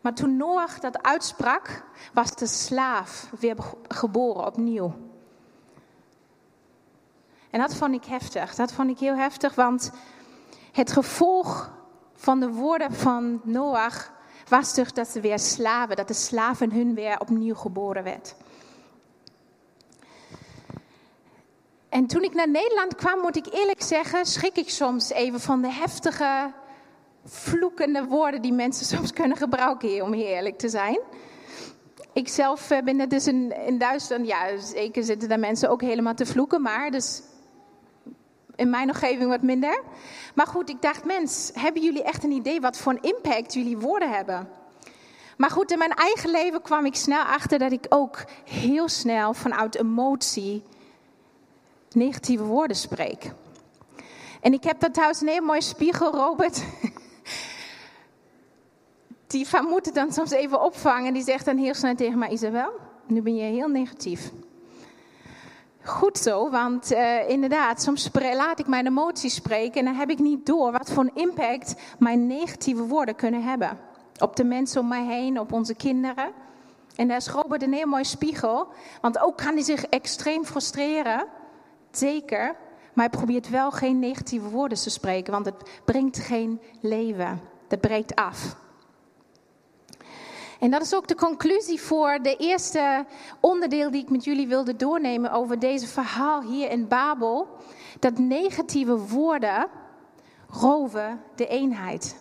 Maar 0.00 0.14
toen 0.14 0.36
Noach 0.36 0.78
dat 0.78 1.02
uitsprak, 1.02 1.84
was 2.12 2.34
de 2.36 2.46
slaaf 2.46 3.30
weer 3.38 3.56
geboren 3.88 4.46
opnieuw. 4.46 4.94
En 7.50 7.60
dat 7.60 7.74
vond 7.74 7.94
ik 7.94 8.04
heftig. 8.04 8.54
Dat 8.54 8.72
vond 8.72 8.90
ik 8.90 8.98
heel 8.98 9.16
heftig, 9.16 9.54
want 9.54 9.90
het 10.72 10.92
gevolg 10.92 11.70
van 12.14 12.40
de 12.40 12.48
woorden 12.48 12.92
van 12.92 13.40
Noach 13.44 14.12
was 14.48 14.74
dus 14.74 14.92
dat 14.92 15.08
ze 15.08 15.20
weer 15.20 15.38
slaven, 15.38 15.96
dat 15.96 16.08
de 16.08 16.14
slaven 16.14 16.72
hun 16.72 16.94
weer 16.94 17.20
opnieuw 17.20 17.54
geboren 17.54 18.02
werd. 18.02 18.36
En 21.88 22.06
toen 22.06 22.22
ik 22.22 22.34
naar 22.34 22.48
Nederland 22.48 22.94
kwam, 22.94 23.20
moet 23.20 23.36
ik 23.36 23.46
eerlijk 23.52 23.82
zeggen, 23.82 24.26
schrik 24.26 24.56
ik 24.56 24.70
soms 24.70 25.10
even 25.10 25.40
van 25.40 25.62
de 25.62 25.72
heftige, 25.72 26.52
vloekende 27.24 28.04
woorden 28.04 28.42
die 28.42 28.52
mensen 28.52 28.86
soms 28.96 29.12
kunnen 29.12 29.36
gebruiken 29.36 29.88
hier, 29.88 30.02
om 30.02 30.12
heel 30.12 30.26
eerlijk 30.26 30.58
te 30.58 30.68
zijn. 30.68 30.98
Ik 32.12 32.28
zelf 32.28 32.70
eh, 32.70 32.82
ben 32.82 33.00
er 33.00 33.08
dus 33.08 33.26
in, 33.26 33.66
in 33.66 33.78
Duitsland, 33.78 34.26
ja, 34.26 34.58
zeker 34.58 35.04
zitten 35.04 35.28
daar 35.28 35.38
mensen 35.38 35.70
ook 35.70 35.80
helemaal 35.80 36.14
te 36.14 36.26
vloeken, 36.26 36.62
maar 36.62 36.90
dus 36.90 37.22
in 38.56 38.70
mijn 38.70 38.88
omgeving 38.88 39.28
wat 39.28 39.42
minder. 39.42 39.82
Maar 40.34 40.46
goed, 40.46 40.68
ik 40.68 40.82
dacht, 40.82 41.04
mens, 41.04 41.50
hebben 41.54 41.82
jullie 41.82 42.02
echt 42.02 42.24
een 42.24 42.30
idee 42.30 42.60
wat 42.60 42.78
voor 42.78 42.92
een 42.92 43.14
impact 43.14 43.54
jullie 43.54 43.78
woorden 43.78 44.10
hebben? 44.10 44.48
Maar 45.36 45.50
goed, 45.50 45.70
in 45.70 45.78
mijn 45.78 45.94
eigen 45.94 46.30
leven 46.30 46.62
kwam 46.62 46.86
ik 46.86 46.94
snel 46.94 47.22
achter 47.22 47.58
dat 47.58 47.72
ik 47.72 47.86
ook 47.88 48.24
heel 48.44 48.88
snel 48.88 49.34
vanuit 49.34 49.76
emotie 49.76 50.62
negatieve 51.96 52.44
woorden 52.44 52.76
spreek. 52.76 53.32
En 54.40 54.52
ik 54.52 54.64
heb 54.64 54.80
daar 54.80 54.92
trouwens 54.92 55.20
een 55.20 55.28
heel 55.28 55.42
mooie 55.42 55.62
spiegel, 55.62 56.12
Robert. 56.12 56.62
Die 59.26 59.46
van 59.46 59.64
moeten 59.64 59.94
dan 59.94 60.12
soms 60.12 60.30
even 60.30 60.62
opvangen. 60.62 61.12
Die 61.12 61.22
zegt 61.22 61.44
dan 61.44 61.56
heel 61.56 61.74
snel 61.74 61.94
tegen 61.94 62.18
mij, 62.18 62.30
Isabel, 62.30 62.72
nu 63.06 63.22
ben 63.22 63.36
je 63.36 63.42
heel 63.42 63.68
negatief. 63.68 64.32
Goed 65.82 66.18
zo, 66.18 66.50
want 66.50 66.92
uh, 66.92 67.28
inderdaad, 67.28 67.82
soms 67.82 68.10
laat 68.12 68.58
ik 68.58 68.66
mijn 68.66 68.86
emoties 68.86 69.34
spreken 69.34 69.78
en 69.78 69.84
dan 69.84 69.94
heb 69.94 70.10
ik 70.10 70.18
niet 70.18 70.46
door 70.46 70.72
wat 70.72 70.90
voor 70.90 71.02
een 71.02 71.22
impact 71.22 71.74
mijn 71.98 72.26
negatieve 72.26 72.82
woorden 72.82 73.14
kunnen 73.14 73.42
hebben. 73.42 73.78
Op 74.18 74.36
de 74.36 74.44
mensen 74.44 74.80
om 74.80 74.88
mij 74.88 75.04
heen, 75.04 75.40
op 75.40 75.52
onze 75.52 75.74
kinderen. 75.74 76.32
En 76.96 77.08
daar 77.08 77.16
is 77.16 77.28
Robert 77.28 77.62
een 77.62 77.72
heel 77.72 77.86
mooi 77.86 78.04
spiegel, 78.04 78.68
want 79.00 79.18
ook 79.18 79.36
kan 79.36 79.54
hij 79.54 79.62
zich 79.62 79.86
extreem 79.86 80.44
frustreren, 80.44 81.26
zeker. 81.98 82.56
Maar 82.94 83.08
hij 83.08 83.18
probeert 83.18 83.50
wel 83.50 83.70
geen 83.70 83.98
negatieve 83.98 84.48
woorden 84.48 84.78
te 84.78 84.90
spreken, 84.90 85.32
want 85.32 85.46
het 85.46 85.70
brengt 85.84 86.18
geen 86.18 86.60
leven. 86.80 87.40
Dat 87.68 87.80
breekt 87.80 88.14
af. 88.14 88.56
En 90.60 90.70
dat 90.70 90.82
is 90.82 90.94
ook 90.94 91.08
de 91.08 91.14
conclusie 91.14 91.80
voor 91.80 92.18
de 92.22 92.36
eerste 92.36 93.06
onderdeel 93.40 93.90
die 93.90 94.02
ik 94.02 94.10
met 94.10 94.24
jullie 94.24 94.48
wilde 94.48 94.76
doornemen 94.76 95.30
over 95.30 95.58
deze 95.58 95.86
verhaal 95.86 96.42
hier 96.42 96.70
in 96.70 96.88
Babel. 96.88 97.48
Dat 97.98 98.18
negatieve 98.18 98.98
woorden 98.98 99.66
roven 100.48 101.20
de 101.34 101.46
eenheid. 101.46 102.16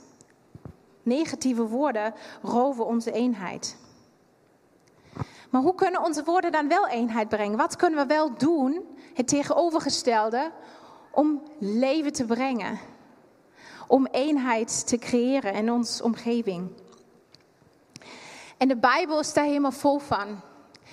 Negatieve 1.04 1.68
woorden 1.68 2.14
roven 2.42 2.86
onze 2.86 3.12
eenheid. 3.12 3.78
Maar 5.50 5.62
hoe 5.62 5.76
kunnen 5.76 6.04
onze 6.04 6.24
woorden 6.24 6.52
dan 6.52 6.68
wel 6.68 6.88
eenheid 6.88 7.30
brengen? 7.30 7.58
Wat 7.58 7.76
kunnen 7.76 8.00
we 8.00 8.14
wel 8.14 8.38
doen, 8.38 8.86
het 9.16 9.28
tegenovergestelde, 9.28 10.52
om 11.12 11.42
leven 11.60 12.14
te 12.14 12.26
brengen? 12.26 12.80
Om 13.88 14.06
eenheid 14.06 14.88
te 14.88 14.98
creëren 14.98 15.54
in 15.54 15.72
onze 15.72 16.04
omgeving? 16.04 16.70
En 18.58 18.68
de 18.68 18.78
Bijbel 18.78 19.20
is 19.20 19.34
daar 19.34 19.46
helemaal 19.46 19.72
vol 19.72 20.00
van. 20.00 20.42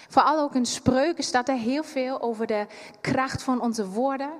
Vooral 0.08 0.38
ook 0.38 0.54
in 0.54 0.66
spreuken 0.66 1.24
staat 1.24 1.48
er 1.48 1.56
heel 1.56 1.82
veel 1.82 2.20
over 2.20 2.46
de 2.46 2.66
kracht 3.00 3.42
van 3.42 3.60
onze 3.60 3.86
woorden. 3.86 4.30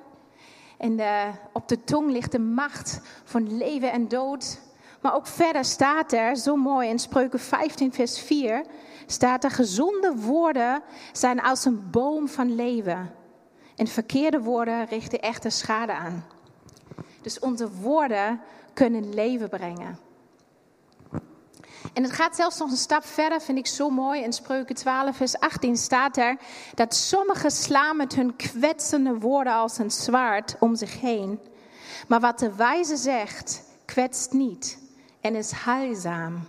En 0.77 0.95
de, 0.97 1.31
op 1.53 1.67
de 1.67 1.83
tong 1.83 2.11
ligt 2.11 2.31
de 2.31 2.39
macht 2.39 3.01
van 3.23 3.57
leven 3.57 3.91
en 3.91 4.07
dood. 4.07 4.59
Maar 5.01 5.15
ook 5.15 5.27
verder 5.27 5.65
staat 5.65 6.11
er, 6.11 6.37
zo 6.37 6.55
mooi 6.55 6.89
in 6.89 6.99
spreuken 6.99 7.39
15 7.39 7.93
vers 7.93 8.19
4, 8.19 8.65
staat 9.05 9.43
er 9.43 9.51
gezonde 9.51 10.15
woorden 10.15 10.81
zijn 11.11 11.41
als 11.41 11.65
een 11.65 11.89
boom 11.91 12.27
van 12.27 12.55
leven. 12.55 13.11
En 13.75 13.87
verkeerde 13.87 14.39
woorden 14.39 14.85
richten 14.85 15.21
echte 15.21 15.49
schade 15.49 15.93
aan. 15.93 16.25
Dus 17.21 17.39
onze 17.39 17.71
woorden 17.71 18.41
kunnen 18.73 19.13
leven 19.13 19.49
brengen. 19.49 19.99
En 21.93 22.03
het 22.03 22.11
gaat 22.11 22.35
zelfs 22.35 22.57
nog 22.59 22.71
een 22.71 22.77
stap 22.77 23.05
verder, 23.05 23.41
vind 23.41 23.57
ik 23.57 23.67
zo 23.67 23.89
mooi. 23.89 24.23
In 24.23 24.33
Spreuken 24.33 24.75
12, 24.75 25.15
vers 25.15 25.39
18 25.39 25.77
staat 25.77 26.17
er 26.17 26.37
dat 26.75 26.95
sommigen 26.95 27.51
slaan 27.51 27.97
met 27.97 28.15
hun 28.15 28.35
kwetsende 28.35 29.17
woorden 29.19 29.53
als 29.53 29.77
een 29.77 29.91
zwaard 29.91 30.55
om 30.59 30.75
zich 30.75 30.99
heen. 30.99 31.39
Maar 32.07 32.19
wat 32.19 32.39
de 32.39 32.55
wijze 32.55 32.95
zegt, 32.95 33.63
kwetst 33.85 34.31
niet 34.31 34.77
en 35.21 35.35
is 35.35 35.51
heilzaam. 35.51 36.47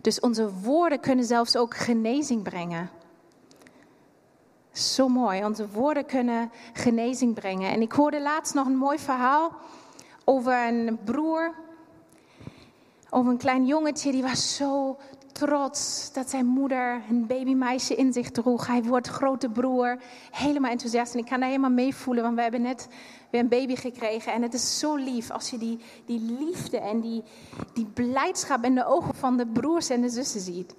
Dus 0.00 0.20
onze 0.20 0.52
woorden 0.52 1.00
kunnen 1.00 1.24
zelfs 1.24 1.56
ook 1.56 1.76
genezing 1.76 2.42
brengen. 2.42 2.90
Zo 4.72 5.08
mooi, 5.08 5.44
onze 5.44 5.68
woorden 5.68 6.06
kunnen 6.06 6.50
genezing 6.72 7.34
brengen. 7.34 7.70
En 7.70 7.82
ik 7.82 7.92
hoorde 7.92 8.20
laatst 8.20 8.54
nog 8.54 8.66
een 8.66 8.76
mooi 8.76 8.98
verhaal 8.98 9.52
over 10.24 10.66
een 10.66 10.98
broer 11.04 11.54
over 13.10 13.30
een 13.32 13.38
klein 13.38 13.66
jongetje 13.66 14.12
die 14.12 14.22
was 14.22 14.56
zo 14.56 14.98
trots 15.32 16.12
dat 16.12 16.30
zijn 16.30 16.46
moeder 16.46 17.02
een 17.08 17.26
babymeisje 17.26 17.94
in 17.94 18.12
zich 18.12 18.30
droeg. 18.30 18.66
Hij 18.66 18.82
wordt 18.82 19.08
grote 19.08 19.48
broer, 19.48 19.98
helemaal 20.30 20.70
enthousiast. 20.70 21.12
En 21.12 21.18
ik 21.18 21.26
kan 21.26 21.40
daar 21.40 21.48
helemaal 21.48 21.70
mee 21.70 21.94
voelen, 21.94 22.22
want 22.22 22.34
we 22.34 22.42
hebben 22.42 22.62
net 22.62 22.88
weer 23.30 23.40
een 23.40 23.48
baby 23.48 23.76
gekregen. 23.76 24.32
En 24.32 24.42
het 24.42 24.54
is 24.54 24.78
zo 24.78 24.94
lief 24.94 25.30
als 25.30 25.50
je 25.50 25.58
die, 25.58 25.80
die 26.06 26.20
liefde 26.38 26.78
en 26.78 27.00
die, 27.00 27.22
die 27.74 27.86
blijdschap 27.86 28.64
in 28.64 28.74
de 28.74 28.86
ogen 28.86 29.14
van 29.14 29.36
de 29.36 29.46
broers 29.46 29.88
en 29.88 30.00
de 30.00 30.08
zussen 30.08 30.40
ziet. 30.40 30.74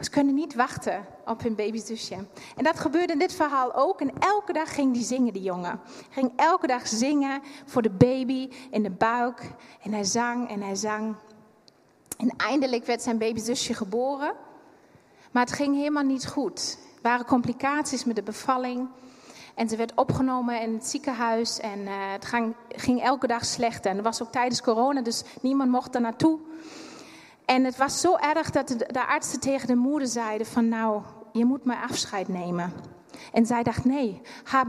Ze 0.00 0.10
kunnen 0.10 0.34
niet 0.34 0.54
wachten 0.54 1.06
op 1.24 1.42
hun 1.42 1.54
babyzusje. 1.54 2.14
En 2.56 2.64
dat 2.64 2.80
gebeurde 2.80 3.12
in 3.12 3.18
dit 3.18 3.34
verhaal 3.34 3.74
ook. 3.74 4.00
En 4.00 4.12
elke 4.18 4.52
dag 4.52 4.74
ging 4.74 4.94
die 4.94 5.04
zingen, 5.04 5.32
die 5.32 5.42
jongen. 5.42 5.80
Ging 6.10 6.32
elke 6.36 6.66
dag 6.66 6.86
zingen 6.86 7.42
voor 7.64 7.82
de 7.82 7.90
baby 7.90 8.50
in 8.70 8.82
de 8.82 8.90
buik. 8.90 9.50
En 9.82 9.92
hij 9.92 10.04
zang 10.04 10.48
en 10.48 10.62
hij 10.62 10.74
zang. 10.74 11.14
En 12.18 12.34
eindelijk 12.36 12.84
werd 12.86 13.02
zijn 13.02 13.18
babyzusje 13.18 13.74
geboren. 13.74 14.32
Maar 15.30 15.44
het 15.44 15.54
ging 15.54 15.76
helemaal 15.76 16.02
niet 16.02 16.26
goed. 16.26 16.78
Er 16.94 17.02
waren 17.02 17.26
complicaties 17.26 18.04
met 18.04 18.16
de 18.16 18.22
bevalling. 18.22 18.88
En 19.54 19.68
ze 19.68 19.76
werd 19.76 19.94
opgenomen 19.94 20.60
in 20.60 20.74
het 20.74 20.86
ziekenhuis. 20.86 21.60
En 21.60 21.80
uh, 21.80 22.12
het 22.12 22.24
ging, 22.24 22.54
ging, 22.68 23.02
elke 23.02 23.26
dag 23.26 23.44
slechter. 23.44 23.90
En 23.90 23.96
dat 23.96 24.04
was 24.04 24.22
ook 24.22 24.32
tijdens 24.32 24.62
corona, 24.62 25.00
dus 25.00 25.22
niemand 25.40 25.70
mocht 25.70 25.94
er 25.94 26.00
naartoe. 26.00 26.38
En 27.44 27.64
het 27.64 27.76
was 27.76 28.00
zo 28.00 28.16
erg 28.16 28.50
dat 28.50 28.68
de, 28.68 29.06
artsen 29.06 29.40
tegen 29.40 29.66
de 29.66 29.74
moeder 29.74 30.08
zeiden 30.08 30.46
van... 30.46 30.68
nou, 30.68 31.02
je 31.32 31.44
moet 31.44 31.64
maar 31.64 31.82
afscheid 31.90 32.28
nemen. 32.28 32.72
En 33.32 33.46
zij 33.46 33.62
dacht, 33.62 33.84
nee, 33.84 34.20
haar, 34.44 34.66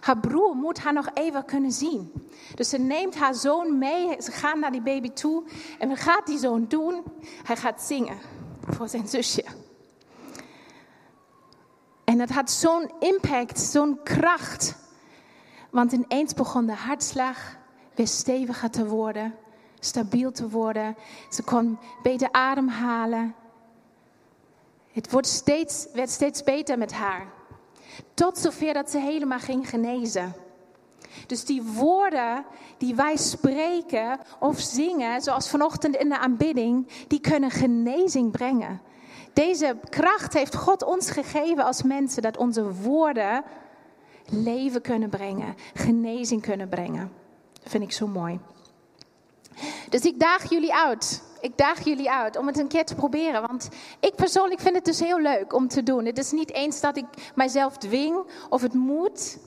haar 0.00 0.18
broer 0.18 0.54
moet 0.54 0.78
haar 0.78 0.92
nog 0.92 1.08
even 1.14 1.44
kunnen 1.44 1.72
zien. 1.72 2.12
Dus 2.54 2.68
ze 2.68 2.78
neemt 2.78 3.16
haar 3.16 3.34
zoon 3.34 3.78
mee, 3.78 4.22
ze 4.22 4.32
gaan 4.32 4.60
naar 4.60 4.70
die 4.70 4.82
baby 4.82 5.10
toe. 5.10 5.42
En 5.78 5.88
wat 5.88 5.98
gaat 5.98 6.26
die 6.26 6.38
zoon 6.38 6.64
doen? 6.68 7.02
Hij 7.42 7.56
gaat 7.56 7.82
zingen 7.82 8.18
voor 8.68 8.88
zijn 8.88 9.08
zusje. 9.08 9.44
En 12.04 12.18
dat 12.18 12.28
had 12.30 12.50
zo'n 12.50 12.90
impact, 12.98 13.60
zo'n 13.60 14.00
kracht. 14.02 14.76
Want 15.70 15.92
ineens 15.92 16.34
begon 16.34 16.66
de 16.66 16.74
hartslag 16.74 17.56
weer 17.94 18.06
steviger 18.06 18.70
te 18.70 18.86
worden, 18.86 19.34
stabiel 19.80 20.32
te 20.32 20.48
worden. 20.48 20.96
Ze 21.30 21.42
kon 21.42 21.78
beter 22.02 22.28
ademhalen. 22.32 23.34
Het 24.92 25.10
wordt 25.10 25.26
steeds, 25.26 25.86
werd 25.92 26.10
steeds 26.10 26.42
beter 26.42 26.78
met 26.78 26.92
haar. 26.92 27.26
Tot 28.14 28.38
zover 28.38 28.74
dat 28.74 28.90
ze 28.90 28.98
helemaal 28.98 29.38
ging 29.38 29.68
genezen. 29.68 30.34
Dus 31.26 31.44
die 31.44 31.62
woorden 31.62 32.44
die 32.78 32.94
wij 32.94 33.16
spreken 33.16 34.20
of 34.38 34.60
zingen, 34.60 35.20
zoals 35.20 35.50
vanochtend 35.50 35.96
in 35.96 36.08
de 36.08 36.18
aanbidding, 36.18 36.88
die 37.08 37.20
kunnen 37.20 37.50
genezing 37.50 38.30
brengen. 38.30 38.80
Deze 39.32 39.76
kracht 39.88 40.32
heeft 40.32 40.54
God 40.54 40.84
ons 40.84 41.10
gegeven 41.10 41.64
als 41.64 41.82
mensen, 41.82 42.22
dat 42.22 42.36
onze 42.36 42.72
woorden 42.74 43.44
leven 44.24 44.80
kunnen 44.80 45.08
brengen, 45.08 45.54
genezing 45.74 46.42
kunnen 46.42 46.68
brengen. 46.68 47.12
Dat 47.52 47.70
vind 47.70 47.82
ik 47.82 47.92
zo 47.92 48.06
mooi. 48.06 48.40
Dus 49.88 50.00
ik 50.00 50.20
daag 50.20 50.50
jullie 50.50 50.74
uit 50.74 51.22
ik 51.40 51.56
daag 51.56 51.84
jullie 51.84 52.10
uit 52.10 52.36
om 52.36 52.46
het 52.46 52.58
een 52.58 52.68
keer 52.68 52.84
te 52.84 52.94
proberen. 52.94 53.46
Want 53.48 53.68
ik 54.00 54.14
persoonlijk 54.14 54.60
vind 54.60 54.74
het 54.74 54.84
dus 54.84 55.00
heel 55.00 55.20
leuk 55.20 55.52
om 55.52 55.68
te 55.68 55.82
doen. 55.82 56.04
Het 56.04 56.18
is 56.18 56.30
niet 56.30 56.52
eens 56.52 56.80
dat 56.80 56.96
ik 56.96 57.04
mijzelf 57.34 57.76
dwing 57.76 58.26
of 58.48 58.62
het 58.62 58.74
moet. 58.74 59.38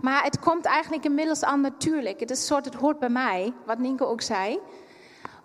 Maar 0.00 0.24
het 0.24 0.38
komt 0.38 0.64
eigenlijk 0.64 1.04
inmiddels 1.04 1.42
aan 1.42 1.60
natuurlijk. 1.60 2.20
Het 2.20 2.30
is 2.30 2.46
soort, 2.46 2.64
het 2.64 2.74
hoort 2.74 2.98
bij 2.98 3.08
mij, 3.08 3.52
wat 3.64 3.78
Nienke 3.78 4.04
ook 4.04 4.20
zei. 4.20 4.58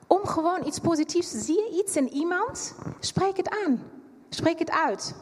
Om 0.08 0.26
gewoon 0.26 0.66
iets 0.66 0.80
positiefs, 0.80 1.32
zie 1.32 1.56
je 1.56 1.84
iets 1.84 1.96
in 1.96 2.10
iemand, 2.10 2.76
spreek 3.00 3.38
het 3.38 3.50
aan. 3.66 3.84
Spreek 4.30 4.60
het 4.60 4.72
uit. 4.72 5.16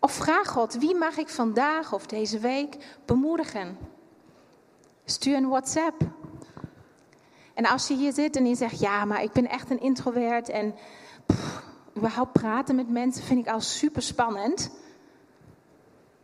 Of 0.00 0.12
vraag 0.12 0.48
God, 0.48 0.74
wie 0.74 0.94
mag 0.94 1.16
ik 1.16 1.28
vandaag 1.28 1.92
of 1.92 2.06
deze 2.06 2.38
week 2.38 2.76
bemoedigen? 3.04 3.78
Stuur 5.04 5.36
een 5.36 5.48
WhatsApp 5.48 6.02
en 7.56 7.66
als 7.66 7.88
je 7.88 7.94
hier 7.94 8.12
zit 8.12 8.36
en 8.36 8.46
je 8.46 8.54
zegt, 8.54 8.80
ja, 8.80 9.04
maar 9.04 9.22
ik 9.22 9.32
ben 9.32 9.48
echt 9.48 9.70
een 9.70 9.80
introvert 9.80 10.48
en 10.48 10.74
überhaupt 11.96 12.32
praten 12.32 12.74
met 12.74 12.88
mensen 12.90 13.24
vind 13.24 13.46
ik 13.46 13.52
al 13.52 13.60
super 13.60 14.02
spannend. 14.02 14.70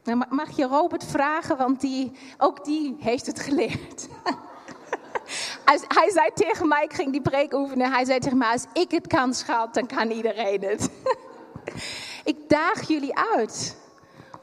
Dan 0.03 0.25
mag 0.29 0.57
je 0.57 0.65
Robert 0.65 1.05
vragen, 1.05 1.57
want 1.57 1.81
die, 1.81 2.13
ook 2.39 2.65
die 2.65 2.97
heeft 2.99 3.27
het 3.27 3.41
geleerd. 3.41 4.09
hij 5.89 6.11
zei 6.11 6.31
tegen 6.35 6.69
mij, 6.69 6.85
ik 6.85 6.93
ging 6.93 7.13
die 7.13 7.23
preek 7.23 7.53
oefenen, 7.53 7.93
hij 7.93 8.05
zei 8.05 8.19
tegen 8.19 8.39
mij, 8.39 8.53
als 8.53 8.67
ik 8.73 8.91
het 8.91 9.07
kan, 9.07 9.35
schat, 9.35 9.75
dan 9.75 9.87
kan 9.87 10.11
iedereen 10.11 10.63
het. 10.63 10.91
ik 12.33 12.49
daag 12.49 12.89
jullie 12.89 13.19
uit 13.19 13.77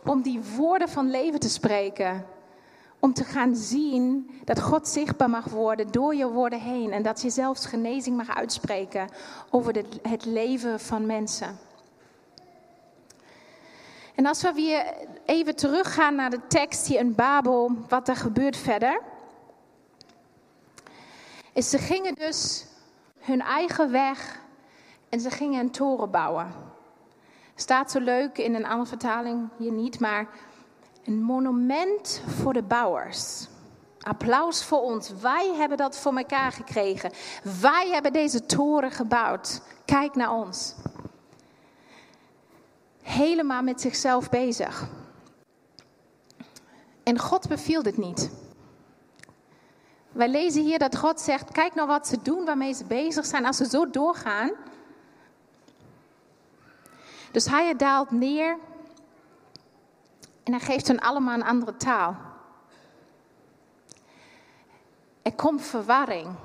om 0.06 0.22
die 0.22 0.42
woorden 0.56 0.90
van 0.90 1.10
leven 1.10 1.40
te 1.40 1.50
spreken 1.50 2.26
om 3.00 3.14
te 3.14 3.24
gaan 3.24 3.56
zien 3.56 4.32
dat 4.44 4.62
God 4.62 4.88
zichtbaar 4.88 5.30
mag 5.30 5.46
worden 5.46 5.92
door 5.92 6.16
je 6.16 6.28
woorden 6.28 6.60
heen. 6.60 6.92
En 6.92 7.04
dat 7.04 7.22
je 7.22 7.30
zelfs 7.30 7.66
genezing 7.66 8.18
mag 8.18 8.36
uitspreken 8.36 9.10
over 9.50 9.84
het 10.02 10.26
leven 10.26 10.80
van 10.80 11.06
mensen. 11.06 11.60
En 14.16 14.26
als 14.26 14.42
we 14.42 14.54
weer 14.54 14.84
even 15.26 15.56
teruggaan 15.56 16.16
naar 16.16 16.30
de 16.30 16.48
tekst 16.48 16.88
hier 16.88 17.00
in 17.00 17.16
Babel, 17.16 17.72
wat 17.88 18.08
er 18.08 18.16
gebeurt 18.16 18.58
verder. 18.58 19.02
Is 21.54 21.70
ze 21.70 21.78
gingen 21.78 22.16
dus 22.16 22.66
hun 23.20 23.42
eigen 23.42 23.92
weg 23.92 24.42
en 25.10 25.20
ze 25.20 25.30
gingen 25.30 25.60
een 25.60 25.72
toren 25.72 26.12
bouwen. 26.12 26.52
Staat 27.56 27.92
zo 27.92 28.00
leuk 28.00 28.38
in 28.38 28.56
een 28.56 28.66
andere 28.66 28.90
vertaling, 28.90 29.50
hier 29.58 29.72
niet, 29.72 30.00
maar 30.00 30.28
een 31.04 31.22
monument 31.22 32.22
voor 32.28 32.54
de 32.54 32.64
bouwers. 32.64 33.48
Applaus 34.00 34.64
voor 34.64 34.82
ons. 34.82 35.12
Wij 35.22 35.54
hebben 35.56 35.78
dat 35.78 35.98
voor 35.98 36.18
elkaar 36.18 36.52
gekregen. 36.52 37.12
Wij 37.62 37.90
hebben 37.92 38.14
deze 38.14 38.46
toren 38.46 38.92
gebouwd. 38.92 39.62
Kijk 39.86 40.16
naar 40.16 40.32
ons. 40.32 40.76
Helemaal 43.02 43.62
met 43.62 43.82
zichzelf 43.82 44.30
bezig. 44.30 44.88
En 47.04 47.20
God 47.20 47.48
beviel 47.48 47.84
dit 47.84 47.98
niet. 47.98 48.30
Wij 50.12 50.30
lezen 50.30 50.64
hier 50.64 50.80
dat 50.80 50.98
God 50.98 51.20
zegt: 51.20 51.52
Kijk 51.52 51.76
nou 51.76 51.88
wat 51.88 52.08
ze 52.08 52.22
doen, 52.22 52.46
waarmee 52.46 52.74
ze 52.74 52.86
bezig 52.86 53.26
zijn. 53.26 53.46
Als 53.46 53.58
ze 53.58 53.66
zo 53.66 53.90
doorgaan. 53.90 54.52
Dus 57.32 57.46
hij 57.46 57.76
daalt 57.76 58.12
neer. 58.12 58.58
En 60.44 60.54
hij 60.54 60.62
geeft 60.62 60.88
hen 60.88 61.00
allemaal 61.00 61.34
een 61.34 61.44
andere 61.44 61.78
taal. 61.78 62.16
Er 65.22 65.36
komt 65.36 65.62
verwarring. 65.62 66.36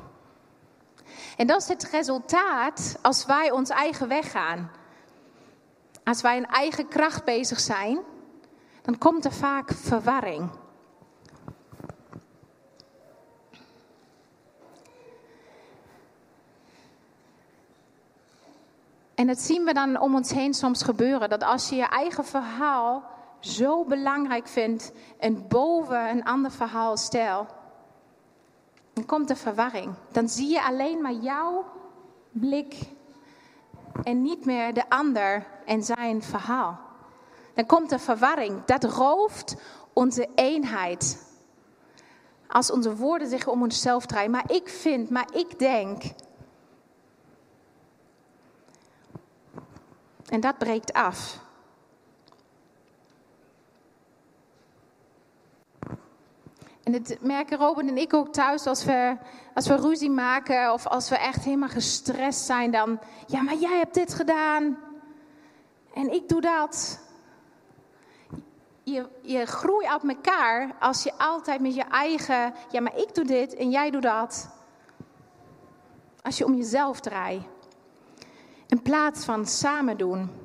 En 1.36 1.46
dat 1.46 1.62
is 1.62 1.68
het 1.68 1.88
resultaat 1.90 2.98
als 3.02 3.26
wij 3.26 3.50
ons 3.50 3.70
eigen 3.70 4.08
weg 4.08 4.30
gaan. 4.30 4.70
Als 6.04 6.20
wij 6.20 6.36
in 6.36 6.46
eigen 6.46 6.88
kracht 6.88 7.24
bezig 7.24 7.60
zijn, 7.60 7.98
dan 8.82 8.98
komt 8.98 9.24
er 9.24 9.32
vaak 9.32 9.72
verwarring. 9.72 10.50
En 19.14 19.26
dat 19.26 19.38
zien 19.38 19.64
we 19.64 19.72
dan 19.72 20.00
om 20.00 20.14
ons 20.14 20.30
heen 20.30 20.54
soms 20.54 20.82
gebeuren. 20.82 21.28
Dat 21.28 21.42
als 21.42 21.68
je 21.68 21.76
je 21.76 21.88
eigen 21.88 22.24
verhaal 22.24 23.13
zo 23.44 23.84
belangrijk 23.84 24.48
vindt 24.48 24.92
en 25.18 25.48
boven 25.48 26.10
een 26.10 26.24
ander 26.24 26.50
verhaal 26.50 26.96
stelt, 26.96 27.54
dan 28.92 29.06
komt 29.06 29.30
er 29.30 29.36
verwarring. 29.36 29.94
Dan 30.12 30.28
zie 30.28 30.48
je 30.48 30.62
alleen 30.62 31.02
maar 31.02 31.12
jouw 31.12 31.64
blik 32.30 32.76
en 34.02 34.22
niet 34.22 34.44
meer 34.44 34.74
de 34.74 34.88
ander 34.88 35.46
en 35.64 35.82
zijn 35.82 36.22
verhaal. 36.22 36.78
Dan 37.54 37.66
komt 37.66 37.92
er 37.92 38.00
verwarring. 38.00 38.64
Dat 38.64 38.84
rooft 38.84 39.56
onze 39.92 40.28
eenheid. 40.34 41.32
Als 42.46 42.70
onze 42.70 42.96
woorden 42.96 43.28
zich 43.28 43.46
om 43.46 43.62
onszelf 43.62 44.06
draaien. 44.06 44.30
Maar 44.30 44.50
ik 44.52 44.68
vind, 44.68 45.10
maar 45.10 45.28
ik 45.32 45.58
denk. 45.58 46.02
En 50.28 50.40
dat 50.40 50.58
breekt 50.58 50.92
af. 50.92 51.43
En 56.84 56.92
dat 56.92 57.16
merken 57.20 57.58
Robin 57.58 57.88
en 57.88 57.98
ik 57.98 58.14
ook 58.14 58.32
thuis 58.32 58.66
als 58.66 58.84
we, 58.84 59.16
als 59.54 59.68
we 59.68 59.76
ruzie 59.76 60.10
maken 60.10 60.72
of 60.72 60.86
als 60.86 61.08
we 61.08 61.16
echt 61.16 61.44
helemaal 61.44 61.68
gestrest 61.68 62.44
zijn. 62.44 62.70
Dan, 62.70 62.98
ja, 63.26 63.42
maar 63.42 63.54
jij 63.56 63.78
hebt 63.78 63.94
dit 63.94 64.14
gedaan 64.14 64.78
en 65.94 66.12
ik 66.12 66.28
doe 66.28 66.40
dat. 66.40 67.02
Je, 68.82 69.08
je 69.22 69.46
groeit 69.46 69.94
op 69.94 70.08
elkaar 70.08 70.74
als 70.80 71.02
je 71.02 71.12
altijd 71.18 71.60
met 71.60 71.74
je 71.74 71.82
eigen, 71.82 72.54
ja, 72.70 72.80
maar 72.80 72.96
ik 72.96 73.14
doe 73.14 73.24
dit 73.24 73.54
en 73.54 73.70
jij 73.70 73.90
doet 73.90 74.02
dat. 74.02 74.48
Als 76.22 76.38
je 76.38 76.44
om 76.44 76.54
jezelf 76.54 77.00
draait. 77.00 77.42
In 78.66 78.82
plaats 78.82 79.24
van 79.24 79.46
samen 79.46 79.96
doen. 79.96 80.43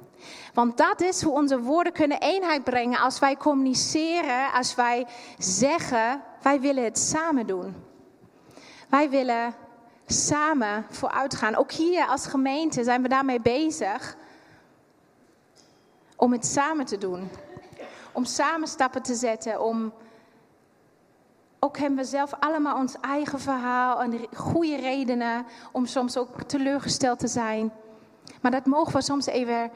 Want 0.53 0.77
dat 0.77 1.01
is 1.01 1.21
hoe 1.21 1.33
onze 1.33 1.59
woorden 1.59 1.93
kunnen 1.93 2.19
eenheid 2.19 2.63
brengen 2.63 2.99
als 2.99 3.19
wij 3.19 3.38
communiceren, 3.38 4.51
als 4.51 4.75
wij 4.75 5.07
zeggen, 5.38 6.21
wij 6.41 6.59
willen 6.59 6.83
het 6.83 6.99
samen 6.99 7.47
doen. 7.47 7.75
Wij 8.89 9.09
willen 9.09 9.55
samen 10.05 10.85
vooruitgaan. 10.89 11.55
Ook 11.55 11.72
hier 11.72 12.05
als 12.05 12.27
gemeente 12.27 12.83
zijn 12.83 13.01
we 13.01 13.07
daarmee 13.07 13.41
bezig 13.41 14.17
om 16.15 16.31
het 16.31 16.46
samen 16.46 16.85
te 16.85 16.98
doen. 16.98 17.29
Om 18.11 18.25
samen 18.25 18.67
stappen 18.67 19.01
te 19.01 19.15
zetten, 19.15 19.61
om 19.61 19.94
ook 21.59 21.77
hebben 21.77 21.98
we 21.98 22.03
zelf 22.03 22.33
allemaal 22.39 22.77
ons 22.77 22.96
eigen 23.01 23.39
verhaal 23.39 24.01
en 24.01 24.20
goede 24.35 24.75
redenen 24.75 25.46
om 25.72 25.85
soms 25.85 26.17
ook 26.17 26.44
teleurgesteld 26.44 27.20
te 27.20 27.27
zijn. 27.27 27.72
Maar 28.41 28.51
dat 28.51 28.65
mogen 28.65 28.94
we 28.94 29.01
soms 29.01 29.25
even 29.25 29.72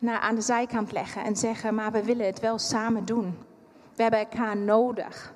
naar 0.00 0.18
aan 0.18 0.34
de 0.34 0.40
zijkant 0.40 0.92
leggen 0.92 1.24
en 1.24 1.36
zeggen, 1.36 1.74
maar 1.74 1.92
we 1.92 2.04
willen 2.04 2.26
het 2.26 2.40
wel 2.40 2.58
samen 2.58 3.04
doen. 3.04 3.38
We 3.94 4.02
hebben 4.02 4.20
elkaar 4.20 4.56
nodig. 4.56 5.34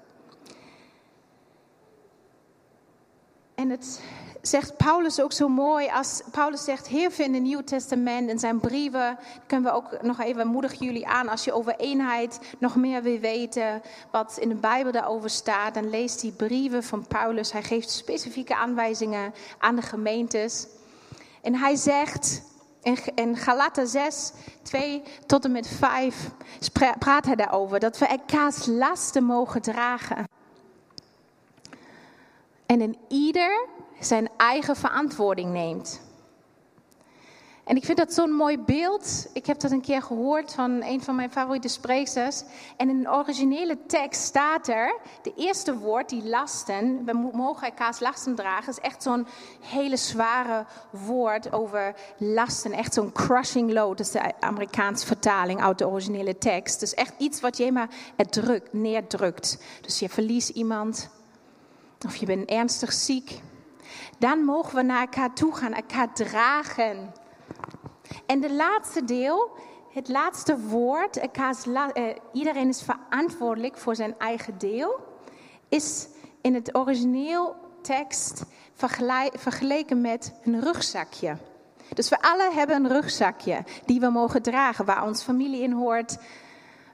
En 3.55 3.71
het 3.71 4.01
zegt 4.43 4.77
Paulus 4.77 5.21
ook 5.21 5.33
zo 5.33 5.49
mooi, 5.49 5.89
als 5.89 6.23
Paulus 6.31 6.65
zegt 6.65 6.89
heel 6.89 7.11
veel 7.11 7.25
in 7.25 7.35
het 7.35 7.43
Nieuw 7.43 7.65
Testament, 7.65 8.31
in 8.31 8.39
zijn 8.39 8.61
brieven, 8.61 9.19
kunnen 9.47 9.71
we 9.71 9.77
ook 9.77 10.03
nog 10.03 10.21
even 10.21 10.47
moedigen 10.47 10.87
jullie 10.87 11.07
aan, 11.07 11.29
als 11.29 11.45
je 11.45 11.53
over 11.53 11.77
eenheid 11.77 12.41
nog 12.59 12.77
meer 12.77 13.03
wil 13.03 13.19
weten, 13.19 13.83
wat 14.11 14.37
in 14.41 14.49
de 14.49 14.55
Bijbel 14.55 14.93
daarover 14.93 15.31
staat, 15.31 15.75
dan 15.75 15.91
lees 15.91 16.17
die 16.17 16.33
brieven 16.33 16.83
van 16.83 17.07
Paulus. 17.07 17.53
Hij 17.53 17.63
geeft 17.63 17.91
specifieke 17.91 18.57
aanwijzingen 18.57 19.35
aan 19.59 19.77
de 19.77 19.83
gemeentes. 19.83 20.67
En 21.43 21.55
hij 21.55 21.77
zegt, 21.77 22.43
in 23.15 23.37
Galaten 23.37 23.89
6, 23.89 24.33
2 24.63 25.03
tot 25.27 25.45
en 25.45 25.53
met 25.53 25.69
5 25.69 26.31
praat 26.99 27.25
hij 27.25 27.35
daarover. 27.35 27.81
Dat 27.81 27.99
we 27.99 28.07
elkaars 28.07 28.67
lasten 28.67 29.25
mogen 29.25 29.63
dragen. 29.63 30.29
En 32.67 32.81
in 32.81 32.97
ieder 33.09 33.67
zijn 34.01 34.29
eigen 34.37 34.77
verantwoording 34.77 35.53
neemt. 35.53 36.01
En 37.65 37.77
ik 37.77 37.85
vind 37.85 37.99
dat 37.99 38.13
zo'n 38.13 38.31
mooi 38.31 38.59
beeld. 38.59 39.27
Ik 39.33 39.47
heb 39.47 39.61
dat 39.61 39.71
een 39.71 39.81
keer 39.81 40.03
gehoord 40.03 40.53
van 40.53 40.83
een 40.83 41.03
van 41.03 41.15
mijn 41.15 41.31
favoriete 41.31 41.69
sprekers. 41.69 42.43
En 42.77 42.89
in 42.89 43.03
de 43.03 43.11
originele 43.11 43.79
tekst 43.87 44.23
staat 44.23 44.69
er, 44.69 44.97
de 45.23 45.33
eerste 45.37 45.79
woord, 45.79 46.09
die 46.09 46.29
lasten, 46.29 47.05
we 47.05 47.31
mogen 47.33 47.67
elkaars 47.67 48.01
lasten 48.01 48.35
dragen, 48.35 48.69
is 48.69 48.81
echt 48.81 49.03
zo'n 49.03 49.27
hele 49.61 49.97
zware 49.97 50.67
woord 50.91 51.53
over 51.53 51.95
lasten. 52.19 52.73
Echt 52.73 52.95
zo'n 52.95 53.13
crushing 53.13 53.73
load, 53.73 53.97
dat 53.97 54.07
is 54.07 54.13
de 54.13 54.41
Amerikaanse 54.41 55.07
vertaling 55.07 55.63
uit 55.63 55.79
de 55.79 55.89
originele 55.89 56.39
tekst. 56.39 56.81
Dus 56.81 56.95
echt 56.95 57.15
iets 57.19 57.41
wat 57.41 57.57
je 57.57 57.73
maar 57.73 57.89
drukt, 58.31 58.73
neerdrukt. 58.73 59.59
Dus 59.81 59.99
je 59.99 60.09
verliest 60.09 60.49
iemand, 60.49 61.09
of 62.07 62.17
je 62.17 62.27
bent 62.27 62.49
ernstig 62.49 62.93
ziek. 62.93 63.41
Dan 64.19 64.45
mogen 64.45 64.77
we 64.77 64.83
naar 64.83 65.01
elkaar 65.01 65.35
toe 65.35 65.55
gaan, 65.55 65.73
elkaar 65.73 66.15
dragen. 66.15 67.13
En 68.27 68.41
de 68.41 68.53
laatste 68.53 69.05
deel, 69.05 69.51
het 69.91 70.09
laatste 70.09 70.59
woord, 70.61 71.17
eh, 71.17 72.05
iedereen 72.33 72.69
is 72.69 72.83
verantwoordelijk 72.83 73.77
voor 73.77 73.97
zijn 73.97 74.15
eigen 74.19 74.59
deel, 74.59 75.01
is 75.69 76.09
in 76.41 76.55
het 76.55 76.77
origineel 76.77 77.57
tekst 77.83 78.45
vergeleken 79.35 80.01
met 80.01 80.35
een 80.45 80.61
rugzakje. 80.61 81.37
Dus 81.95 82.09
we 82.09 82.23
alle 82.23 82.51
hebben 82.53 82.77
een 82.77 82.91
rugzakje 82.91 83.65
die 83.87 84.01
we 84.01 84.09
mogen 84.09 84.43
dragen, 84.43 84.85
waar 84.85 85.07
ons 85.07 85.23
familie 85.23 85.63
in 85.63 85.73
hoort, 85.73 86.17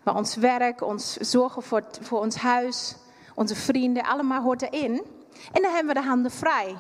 waar 0.03 0.17
ons 0.17 0.35
werk, 0.35 0.83
ons 0.83 1.17
zorgen 1.17 1.63
voor, 1.63 1.85
voor 2.01 2.21
ons 2.21 2.37
huis, 2.37 2.97
onze 3.35 3.55
vrienden, 3.55 4.05
allemaal 4.05 4.43
hoort 4.43 4.63
erin. 4.63 5.03
En 5.53 5.63
dan 5.63 5.73
hebben 5.73 5.95
we 5.95 6.01
de 6.01 6.07
handen 6.07 6.31
vrij. 6.31 6.77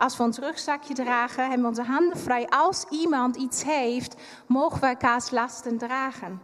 Als 0.00 0.16
we 0.16 0.22
ons 0.22 0.38
rugzakje 0.38 0.94
dragen, 0.94 1.42
hebben 1.42 1.60
we 1.60 1.68
onze 1.68 1.92
handen 1.92 2.18
vrij. 2.18 2.48
Als 2.48 2.84
iemand 2.90 3.36
iets 3.36 3.62
heeft, 3.62 4.14
mogen 4.46 4.80
we 4.80 4.86
elkaars 4.86 5.30
lasten 5.30 5.78
dragen. 5.78 6.42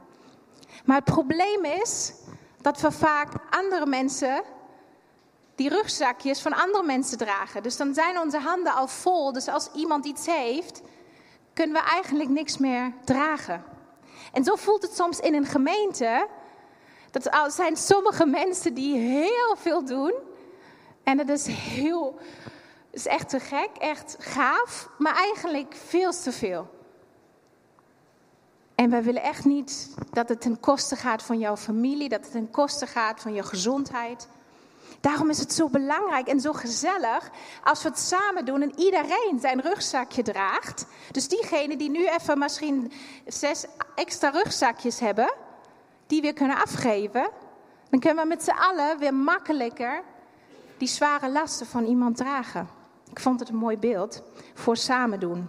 Maar 0.85 0.97
het 0.97 1.05
probleem 1.05 1.65
is 1.65 2.13
dat 2.61 2.81
we 2.81 2.91
vaak 2.93 3.29
andere 3.51 3.87
mensen 3.87 4.43
die 5.55 5.69
rugzakjes 5.69 6.41
van 6.41 6.53
andere 6.53 6.85
mensen 6.85 7.19
dragen. 7.19 7.63
Dus 7.63 7.77
dan 7.77 7.95
zijn 7.95 8.21
onze 8.21 8.39
handen 8.39 8.75
al 8.75 8.89
vol. 8.89 9.33
Dus 9.33 9.49
als 9.49 9.69
iemand 9.75 10.05
iets 10.05 10.27
heeft, 10.27 10.83
kunnen 11.53 11.83
we 11.83 11.89
eigenlijk 11.91 12.29
niks 12.29 12.59
meer 12.59 12.93
dragen. 13.05 13.65
En 14.33 14.45
zo 14.45 14.55
voelt 14.55 14.83
het 14.83 14.95
soms 14.95 15.21
in 15.21 15.35
een 15.35 15.47
gemeente. 15.47 16.27
Dat 17.11 17.27
er 17.27 17.51
zijn 17.51 17.77
sommige 17.77 18.27
mensen 18.27 18.75
die 18.75 18.97
heel 18.97 19.57
veel 19.57 19.85
doen. 19.85 20.15
En 21.03 21.19
het 21.19 21.29
is 21.29 21.47
heel 21.47 22.19
is 22.97 23.07
echt 23.07 23.29
te 23.29 23.41
gek, 23.41 23.71
echt 23.79 24.17
gaaf, 24.19 24.89
maar 24.99 25.15
eigenlijk 25.15 25.75
veel 25.89 26.13
te 26.13 26.33
veel. 26.33 26.75
En 28.75 28.91
wij 28.91 29.03
willen 29.03 29.23
echt 29.23 29.45
niet 29.45 29.95
dat 30.11 30.29
het 30.29 30.41
ten 30.41 30.61
koste 30.61 30.97
gaat 30.97 31.23
van 31.23 31.39
jouw 31.39 31.57
familie, 31.57 32.09
dat 32.09 32.21
het 32.21 32.31
ten 32.31 32.51
koste 32.51 32.87
gaat 32.87 33.21
van 33.21 33.35
je 33.35 33.43
gezondheid. 33.43 34.29
Daarom 35.01 35.31
is 35.31 35.39
het 35.39 35.53
zo 35.53 35.69
belangrijk 35.69 36.29
en 36.29 36.41
zo 36.41 36.53
gezellig 36.53 37.31
als 37.65 37.83
we 37.83 37.89
het 37.89 37.99
samen 37.99 38.45
doen 38.45 38.63
en 38.63 38.79
iedereen 38.79 39.39
zijn 39.41 39.61
rugzakje 39.61 40.23
draagt. 40.23 40.87
Dus 41.11 41.29
diegenen 41.29 41.79
die 41.79 41.91
nu 41.91 42.07
even 42.07 42.39
misschien 42.39 42.93
zes 43.27 43.67
extra 43.95 44.29
rugzakjes 44.29 45.01
hebben, 45.01 45.35
die 46.07 46.21
weer 46.21 46.33
kunnen 46.33 46.57
afgeven, 46.57 47.31
dan 47.91 48.01
kunnen 48.01 48.23
we 48.23 48.29
met 48.29 48.43
z'n 48.43 48.51
allen 48.51 48.99
weer 48.99 49.15
makkelijker 49.15 50.03
die 50.79 50.89
zware 50.89 51.31
lasten 51.31 51.67
van 51.67 51.85
iemand 51.85 52.17
dragen. 52.17 52.76
Ik 53.17 53.23
vond 53.23 53.41
het 53.41 53.49
een 53.49 53.57
mooi 53.57 53.79
beeld 53.79 54.23
voor 54.55 54.77
samen 54.77 55.21
doen. 55.21 55.49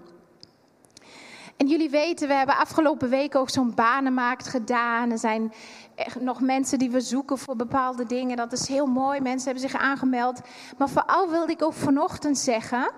En 1.57 1.67
jullie 1.67 1.89
weten, 1.89 2.27
we 2.27 2.33
hebben 2.33 2.57
afgelopen 2.57 3.09
week 3.09 3.35
ook 3.35 3.49
zo'n 3.49 3.73
banenmarkt 3.75 4.47
gedaan. 4.47 5.11
Er 5.11 5.17
zijn 5.17 5.53
nog 6.19 6.41
mensen 6.41 6.79
die 6.79 6.89
we 6.89 7.01
zoeken 7.01 7.37
voor 7.37 7.55
bepaalde 7.55 8.05
dingen. 8.05 8.37
Dat 8.37 8.51
is 8.51 8.67
heel 8.67 8.85
mooi. 8.85 9.19
Mensen 9.21 9.51
hebben 9.51 9.69
zich 9.69 9.79
aangemeld. 9.79 10.41
Maar 10.77 10.89
vooral 10.89 11.29
wilde 11.29 11.51
ik 11.51 11.63
ook 11.63 11.73
vanochtend 11.73 12.37
zeggen: 12.37 12.91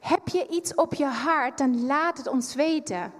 heb 0.00 0.28
je 0.28 0.48
iets 0.48 0.74
op 0.74 0.94
je 0.94 1.06
hart, 1.06 1.58
dan 1.58 1.86
laat 1.86 2.18
het 2.18 2.28
ons 2.28 2.54
weten. 2.54 3.12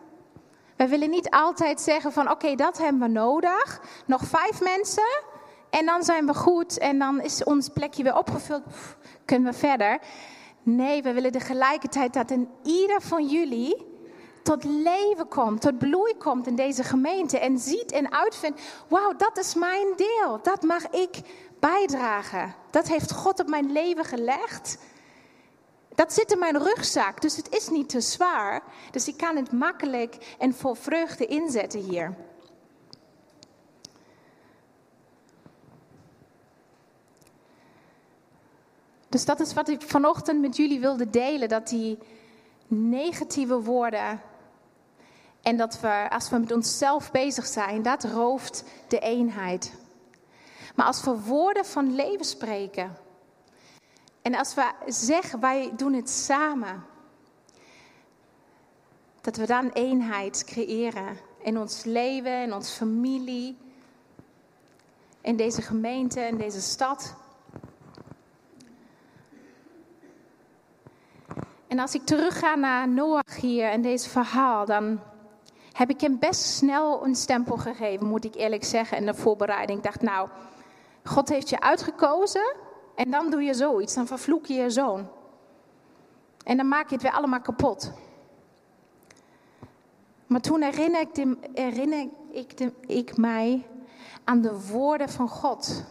Wij 0.76 0.88
willen 0.88 1.10
niet 1.10 1.30
altijd 1.30 1.80
zeggen 1.80 2.12
van 2.12 2.30
oké, 2.30 2.54
dat 2.54 2.78
hebben 2.78 3.00
we 3.00 3.08
nodig. 3.08 3.80
Nog 4.06 4.24
vijf 4.24 4.60
mensen 4.60 5.28
en 5.70 5.86
dan 5.86 6.02
zijn 6.02 6.26
we 6.26 6.34
goed 6.34 6.78
en 6.78 6.98
dan 6.98 7.20
is 7.20 7.44
ons 7.44 7.68
plekje 7.68 8.02
weer 8.02 8.16
opgevuld. 8.16 8.62
Kunnen 9.30 9.52
we 9.52 9.58
verder. 9.58 9.98
Nee, 10.62 11.02
we 11.02 11.12
willen 11.12 11.32
tegelijkertijd 11.32 12.12
dat 12.12 12.30
in 12.30 12.48
ieder 12.62 13.02
van 13.02 13.26
jullie 13.26 13.86
tot 14.42 14.64
leven 14.64 15.28
komt, 15.28 15.60
tot 15.60 15.78
bloei 15.78 16.16
komt 16.16 16.46
in 16.46 16.56
deze 16.56 16.84
gemeente. 16.84 17.38
En 17.38 17.58
ziet 17.58 17.92
en 17.92 18.12
uitvindt, 18.12 18.60
wauw, 18.88 19.16
dat 19.16 19.38
is 19.38 19.54
mijn 19.54 19.86
deel. 19.96 20.38
Dat 20.42 20.62
mag 20.62 20.88
ik 20.90 21.20
bijdragen. 21.60 22.54
Dat 22.70 22.88
heeft 22.88 23.12
God 23.12 23.40
op 23.40 23.48
mijn 23.48 23.72
leven 23.72 24.04
gelegd. 24.04 24.78
Dat 25.94 26.12
zit 26.12 26.32
in 26.32 26.38
mijn 26.38 26.58
rugzak, 26.58 27.20
dus 27.20 27.36
het 27.36 27.54
is 27.54 27.68
niet 27.68 27.88
te 27.88 28.00
zwaar. 28.00 28.62
Dus 28.90 29.08
ik 29.08 29.16
kan 29.16 29.36
het 29.36 29.52
makkelijk 29.52 30.36
en 30.38 30.54
vol 30.54 30.74
vreugde 30.74 31.26
inzetten 31.26 31.80
hier. 31.80 32.16
Dus 39.10 39.24
dat 39.24 39.40
is 39.40 39.52
wat 39.52 39.68
ik 39.68 39.82
vanochtend 39.82 40.40
met 40.40 40.56
jullie 40.56 40.80
wilde 40.80 41.10
delen. 41.10 41.48
Dat 41.48 41.68
die 41.68 41.98
negatieve 42.66 43.60
woorden 43.60 44.20
en 45.42 45.56
dat 45.56 45.80
we, 45.80 46.06
als 46.10 46.30
we 46.30 46.38
met 46.38 46.52
onszelf 46.52 47.10
bezig 47.10 47.46
zijn, 47.46 47.82
dat 47.82 48.04
rooft 48.04 48.64
de 48.88 48.98
eenheid. 48.98 49.72
Maar 50.74 50.86
als 50.86 51.04
we 51.04 51.20
woorden 51.20 51.64
van 51.64 51.94
leven 51.94 52.24
spreken. 52.24 52.96
En 54.22 54.34
als 54.34 54.54
we 54.54 54.72
zeggen, 54.86 55.40
wij 55.40 55.72
doen 55.76 55.92
het 55.92 56.10
samen. 56.10 56.84
Dat 59.20 59.36
we 59.36 59.46
dan 59.46 59.70
eenheid 59.70 60.44
creëren 60.44 61.18
in 61.42 61.58
ons 61.58 61.84
leven, 61.84 62.42
in 62.42 62.54
onze 62.54 62.72
familie, 62.72 63.58
in 65.20 65.36
deze 65.36 65.62
gemeente, 65.62 66.20
in 66.20 66.36
deze 66.36 66.60
stad. 66.60 67.14
En 71.70 71.78
als 71.78 71.94
ik 71.94 72.04
terugga 72.04 72.54
naar 72.54 72.88
Noach 72.88 73.36
hier 73.40 73.70
en 73.70 73.82
deze 73.82 74.08
verhaal, 74.08 74.64
dan 74.66 75.00
heb 75.72 75.90
ik 75.90 76.00
hem 76.00 76.18
best 76.18 76.42
snel 76.42 77.04
een 77.04 77.14
stempel 77.14 77.56
gegeven, 77.56 78.06
moet 78.06 78.24
ik 78.24 78.34
eerlijk 78.34 78.64
zeggen, 78.64 78.98
in 78.98 79.06
de 79.06 79.14
voorbereiding. 79.14 79.78
Ik 79.78 79.84
dacht, 79.84 80.02
nou, 80.02 80.28
God 81.04 81.28
heeft 81.28 81.48
je 81.48 81.60
uitgekozen 81.60 82.54
en 82.94 83.10
dan 83.10 83.30
doe 83.30 83.42
je 83.42 83.54
zoiets, 83.54 83.94
dan 83.94 84.06
vervloek 84.06 84.46
je 84.46 84.54
je 84.54 84.70
zoon. 84.70 85.08
En 86.44 86.56
dan 86.56 86.68
maak 86.68 86.88
je 86.88 86.94
het 86.94 87.02
weer 87.02 87.12
allemaal 87.12 87.40
kapot. 87.40 87.92
Maar 90.26 90.40
toen 90.40 90.62
herinnerde 90.62 92.10
ik, 92.32 92.52
ik, 92.52 92.72
ik 92.86 93.16
mij 93.16 93.66
aan 94.24 94.40
de 94.40 94.66
woorden 94.66 95.08
van 95.08 95.28
God. 95.28 95.84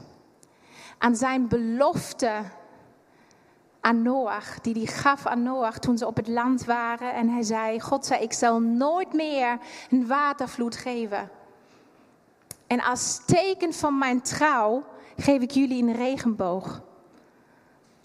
Aan 0.97 1.15
zijn 1.15 1.47
belofte 1.47 2.41
aan 3.81 4.01
Noach, 4.01 4.59
die 4.61 4.87
gaf 4.87 5.25
aan 5.25 5.43
Noach 5.43 5.79
toen 5.79 5.97
ze 5.97 6.07
op 6.07 6.15
het 6.15 6.27
land 6.27 6.65
waren. 6.65 7.13
En 7.13 7.29
hij 7.29 7.43
zei, 7.43 7.79
God 7.79 8.05
zei, 8.05 8.21
ik 8.23 8.33
zal 8.33 8.59
nooit 8.59 9.13
meer 9.13 9.57
een 9.89 10.07
watervloed 10.07 10.75
geven. 10.75 11.29
En 12.67 12.81
als 12.81 13.21
teken 13.25 13.73
van 13.73 13.97
mijn 13.97 14.21
trouw 14.21 14.83
geef 15.17 15.41
ik 15.41 15.51
jullie 15.51 15.83
een 15.83 15.95
regenboog. 15.95 16.81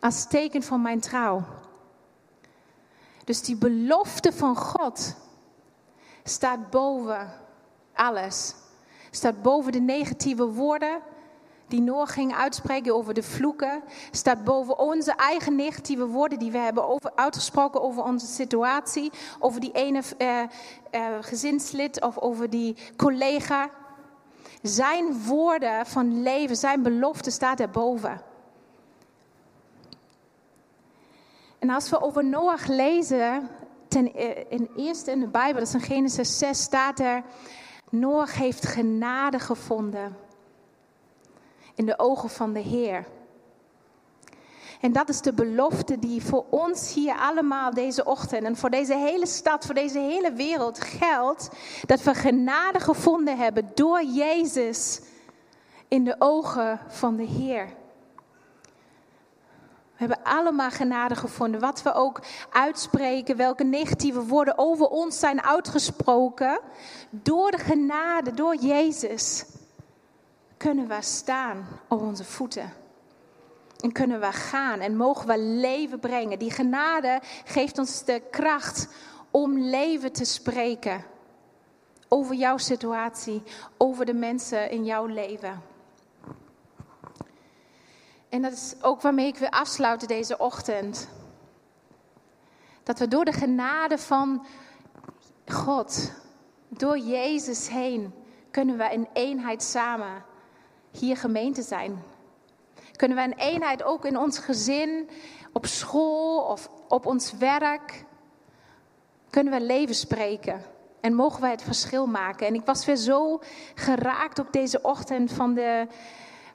Als 0.00 0.26
teken 0.26 0.62
van 0.62 0.82
mijn 0.82 1.00
trouw. 1.00 1.42
Dus 3.24 3.42
die 3.42 3.56
belofte 3.56 4.32
van 4.32 4.56
God 4.56 5.16
staat 6.22 6.70
boven 6.70 7.30
alles. 7.94 8.54
Staat 9.10 9.42
boven 9.42 9.72
de 9.72 9.80
negatieve 9.80 10.46
woorden 10.46 11.00
die 11.68 11.80
Noor 11.80 12.06
ging 12.06 12.34
uitspreken 12.34 12.94
over 12.94 13.14
de 13.14 13.22
vloeken, 13.22 13.82
staat 14.10 14.44
boven 14.44 14.78
onze 14.78 15.12
eigen 15.12 15.56
negatieve 15.56 16.06
woorden 16.06 16.38
die 16.38 16.50
we 16.50 16.58
hebben 16.58 16.88
over, 16.88 17.12
uitgesproken 17.14 17.82
over 17.82 18.02
onze 18.02 18.26
situatie, 18.26 19.12
over 19.38 19.60
die 19.60 19.72
ene 19.72 20.02
uh, 20.18 20.38
uh, 20.38 20.48
gezinslid 21.20 22.02
of 22.02 22.18
over 22.18 22.50
die 22.50 22.76
collega. 22.96 23.70
Zijn 24.62 25.22
woorden 25.22 25.86
van 25.86 26.22
leven, 26.22 26.56
zijn 26.56 26.82
belofte 26.82 27.30
staat 27.30 27.60
erboven. 27.60 28.20
En 31.58 31.70
als 31.70 31.90
we 31.90 32.00
over 32.00 32.24
Noach 32.24 32.66
lezen, 32.66 33.48
ten 33.88 34.20
uh, 34.20 34.30
in 34.48 34.70
eerste 34.76 35.10
in 35.10 35.20
de 35.20 35.28
Bijbel, 35.28 35.58
dat 35.58 35.68
is 35.68 35.74
in 35.74 35.80
Genesis 35.80 36.38
6, 36.38 36.62
staat 36.62 36.98
er: 36.98 37.22
Noach 37.90 38.34
heeft 38.34 38.66
genade 38.66 39.38
gevonden 39.38 40.23
in 41.74 41.86
de 41.86 41.98
ogen 41.98 42.30
van 42.30 42.52
de 42.52 42.60
Heer. 42.60 43.06
En 44.80 44.92
dat 44.92 45.08
is 45.08 45.20
de 45.20 45.32
belofte 45.32 45.98
die 45.98 46.22
voor 46.22 46.44
ons 46.50 46.94
hier 46.94 47.14
allemaal 47.14 47.74
deze 47.74 48.04
ochtend 48.04 48.44
en 48.44 48.56
voor 48.56 48.70
deze 48.70 48.94
hele 48.94 49.26
stad, 49.26 49.64
voor 49.64 49.74
deze 49.74 49.98
hele 49.98 50.32
wereld 50.32 50.80
geldt. 50.80 51.48
Dat 51.86 52.02
we 52.02 52.14
genade 52.14 52.80
gevonden 52.80 53.38
hebben 53.38 53.70
door 53.74 54.02
Jezus 54.02 55.00
in 55.88 56.04
de 56.04 56.16
ogen 56.18 56.80
van 56.88 57.16
de 57.16 57.22
Heer. 57.22 57.66
We 59.94 60.00
hebben 60.00 60.22
allemaal 60.22 60.70
genade 60.70 61.16
gevonden. 61.16 61.60
Wat 61.60 61.82
we 61.82 61.92
ook 61.92 62.22
uitspreken, 62.50 63.36
welke 63.36 63.64
negatieve 63.64 64.22
woorden 64.22 64.58
over 64.58 64.86
ons 64.86 65.18
zijn 65.18 65.42
uitgesproken. 65.42 66.60
Door 67.10 67.50
de 67.50 67.58
genade, 67.58 68.30
door 68.30 68.56
Jezus 68.56 69.44
kunnen 70.64 70.88
we 70.88 71.02
staan 71.02 71.66
op 71.88 72.00
onze 72.00 72.24
voeten. 72.24 72.72
En 73.80 73.92
kunnen 73.92 74.20
we 74.20 74.32
gaan 74.32 74.80
en 74.80 74.96
mogen 74.96 75.26
we 75.26 75.38
leven 75.38 76.00
brengen. 76.00 76.38
Die 76.38 76.50
genade 76.50 77.20
geeft 77.44 77.78
ons 77.78 78.04
de 78.04 78.22
kracht 78.30 78.88
om 79.30 79.58
leven 79.58 80.12
te 80.12 80.24
spreken. 80.24 81.04
Over 82.08 82.34
jouw 82.34 82.56
situatie, 82.56 83.42
over 83.76 84.06
de 84.06 84.14
mensen 84.14 84.70
in 84.70 84.84
jouw 84.84 85.06
leven. 85.06 85.62
En 88.28 88.42
dat 88.42 88.52
is 88.52 88.74
ook 88.80 89.00
waarmee 89.00 89.26
ik 89.26 89.36
wil 89.36 89.48
afsluiten 89.48 90.08
deze 90.08 90.38
ochtend. 90.38 91.08
Dat 92.82 92.98
we 92.98 93.08
door 93.08 93.24
de 93.24 93.32
genade 93.32 93.98
van 93.98 94.46
God, 95.46 96.12
door 96.68 96.98
Jezus 96.98 97.68
heen, 97.68 98.14
kunnen 98.50 98.76
we 98.76 98.92
in 98.92 99.08
eenheid 99.12 99.62
samen 99.62 100.32
hier 100.96 101.16
gemeente 101.16 101.62
zijn? 101.62 102.02
Kunnen 102.96 103.16
we 103.16 103.22
een 103.22 103.38
eenheid 103.38 103.82
ook 103.82 104.04
in 104.04 104.18
ons 104.18 104.38
gezin, 104.38 105.08
op 105.52 105.66
school 105.66 106.40
of 106.40 106.70
op 106.88 107.06
ons 107.06 107.32
werk? 107.32 108.04
Kunnen 109.30 109.52
we 109.52 109.60
leven 109.60 109.94
spreken? 109.94 110.62
En 111.00 111.14
mogen 111.14 111.40
wij 111.40 111.50
het 111.50 111.62
verschil 111.62 112.06
maken? 112.06 112.46
En 112.46 112.54
ik 112.54 112.64
was 112.64 112.84
weer 112.84 112.96
zo 112.96 113.40
geraakt 113.74 114.38
op 114.38 114.52
deze 114.52 114.82
ochtend 114.82 115.32
van 115.32 115.54
de, 115.54 115.86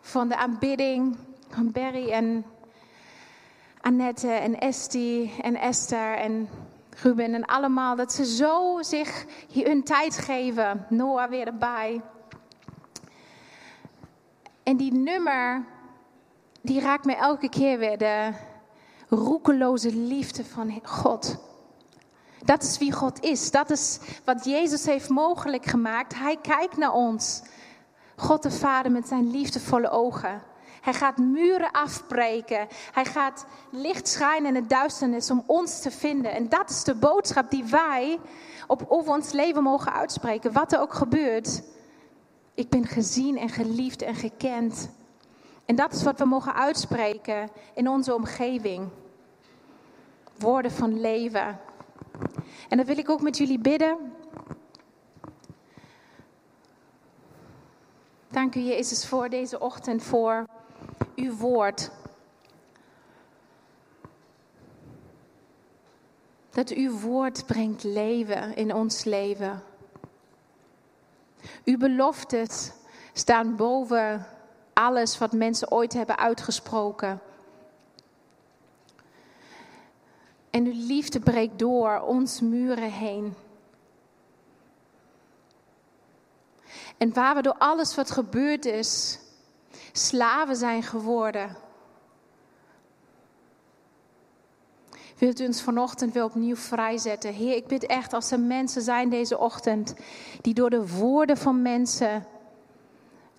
van 0.01 0.27
de 0.27 0.37
aanbidding 0.37 1.17
van 1.49 1.71
Berry 1.71 2.09
en 2.11 2.45
Annette 3.81 4.31
en 4.31 4.59
Estie 4.59 5.33
en 5.41 5.55
Esther 5.55 6.15
en 6.15 6.49
Ruben 7.01 7.33
en 7.33 7.45
allemaal. 7.45 7.95
Dat 7.95 8.13
ze 8.13 8.25
zo 8.25 8.77
zich 8.81 9.25
hun 9.53 9.83
tijd 9.83 10.17
geven. 10.17 10.85
Noah 10.89 11.29
weer 11.29 11.47
erbij. 11.47 12.01
En 14.69 14.77
die 14.77 14.93
nummer, 14.93 15.65
die 16.61 16.81
raakt 16.81 17.05
me 17.05 17.15
elke 17.15 17.49
keer 17.49 17.77
weer 17.77 17.97
de 17.97 18.31
roekeloze 19.07 19.95
liefde 19.95 20.45
van 20.45 20.79
God. 20.83 21.37
Dat 22.45 22.63
is 22.63 22.77
wie 22.77 22.91
God 22.91 23.23
is. 23.23 23.51
Dat 23.51 23.69
is 23.69 23.99
wat 24.23 24.45
Jezus 24.45 24.85
heeft 24.85 25.09
mogelijk 25.09 25.65
gemaakt. 25.65 26.15
Hij 26.15 26.37
kijkt 26.41 26.77
naar 26.77 26.93
ons. 26.93 27.41
God 28.15 28.43
de 28.43 28.51
Vader 28.51 28.91
met 28.91 29.07
zijn 29.07 29.31
liefdevolle 29.31 29.89
ogen. 29.89 30.41
Hij 30.81 30.93
gaat 30.93 31.17
muren 31.17 31.71
afbreken. 31.71 32.67
Hij 32.91 33.05
gaat 33.05 33.45
licht 33.71 34.07
schijnen 34.07 34.49
in 34.49 34.61
het 34.61 34.69
duisternis 34.69 35.31
om 35.31 35.43
ons 35.45 35.81
te 35.81 35.91
vinden. 35.91 36.31
En 36.31 36.49
dat 36.49 36.69
is 36.69 36.83
de 36.83 36.95
boodschap 36.95 37.51
die 37.51 37.63
wij 37.63 38.19
op, 38.67 38.85
over 38.87 39.13
ons 39.13 39.31
leven 39.31 39.63
mogen 39.63 39.93
uitspreken. 39.93 40.51
Wat 40.51 40.73
er 40.73 40.79
ook 40.79 40.93
gebeurt. 40.93 41.61
Ik 42.53 42.69
ben 42.69 42.85
gezien 42.85 43.37
en 43.37 43.49
geliefd 43.49 44.01
en 44.01 44.15
gekend. 44.15 44.89
En 45.65 45.75
dat 45.75 45.93
is 45.93 46.03
wat 46.03 46.19
we 46.19 46.25
mogen 46.25 46.53
uitspreken 46.53 47.49
in 47.73 47.89
onze 47.89 48.13
omgeving. 48.13 48.89
Woorden 50.37 50.71
van 50.71 50.99
leven. 50.99 51.59
En 52.69 52.77
dan 52.77 52.85
wil 52.85 52.97
ik 52.97 53.09
ook 53.09 53.21
met 53.21 53.37
jullie 53.37 53.59
bidden. 53.59 53.97
Dank 58.27 58.55
u 58.55 58.59
Jezus 58.59 59.07
voor 59.07 59.29
deze 59.29 59.59
ochtend, 59.59 60.03
voor 60.03 60.47
uw 61.15 61.35
woord. 61.35 61.91
Dat 66.49 66.69
uw 66.69 66.99
woord 66.99 67.45
brengt 67.45 67.83
leven 67.83 68.55
in 68.55 68.73
ons 68.73 69.03
leven. 69.03 69.63
Uw 71.65 71.77
beloftes 71.77 72.71
staan 73.13 73.55
boven 73.55 74.25
alles 74.73 75.17
wat 75.17 75.31
mensen 75.31 75.71
ooit 75.71 75.93
hebben 75.93 76.17
uitgesproken. 76.17 77.21
En 80.49 80.65
uw 80.65 80.85
liefde 80.87 81.19
breekt 81.19 81.59
door 81.59 81.99
ons 81.99 82.41
muren 82.41 82.91
heen. 82.91 83.35
En 86.97 87.13
waar 87.13 87.35
we 87.35 87.41
door 87.41 87.57
alles 87.57 87.95
wat 87.95 88.11
gebeurd 88.11 88.65
is, 88.65 89.19
slaven 89.91 90.55
zijn 90.55 90.83
geworden. 90.83 91.55
Wilt 95.19 95.39
u 95.39 95.45
ons 95.45 95.61
vanochtend 95.61 96.13
weer 96.13 96.23
opnieuw 96.23 96.55
vrijzetten? 96.55 97.33
Heer, 97.33 97.55
ik 97.55 97.67
bid 97.67 97.85
echt 97.85 98.13
als 98.13 98.31
er 98.31 98.39
mensen 98.39 98.81
zijn 98.81 99.09
deze 99.09 99.37
ochtend 99.37 99.93
die 100.41 100.53
door 100.53 100.69
de 100.69 100.87
woorden 100.87 101.37
van 101.37 101.61
mensen, 101.61 102.25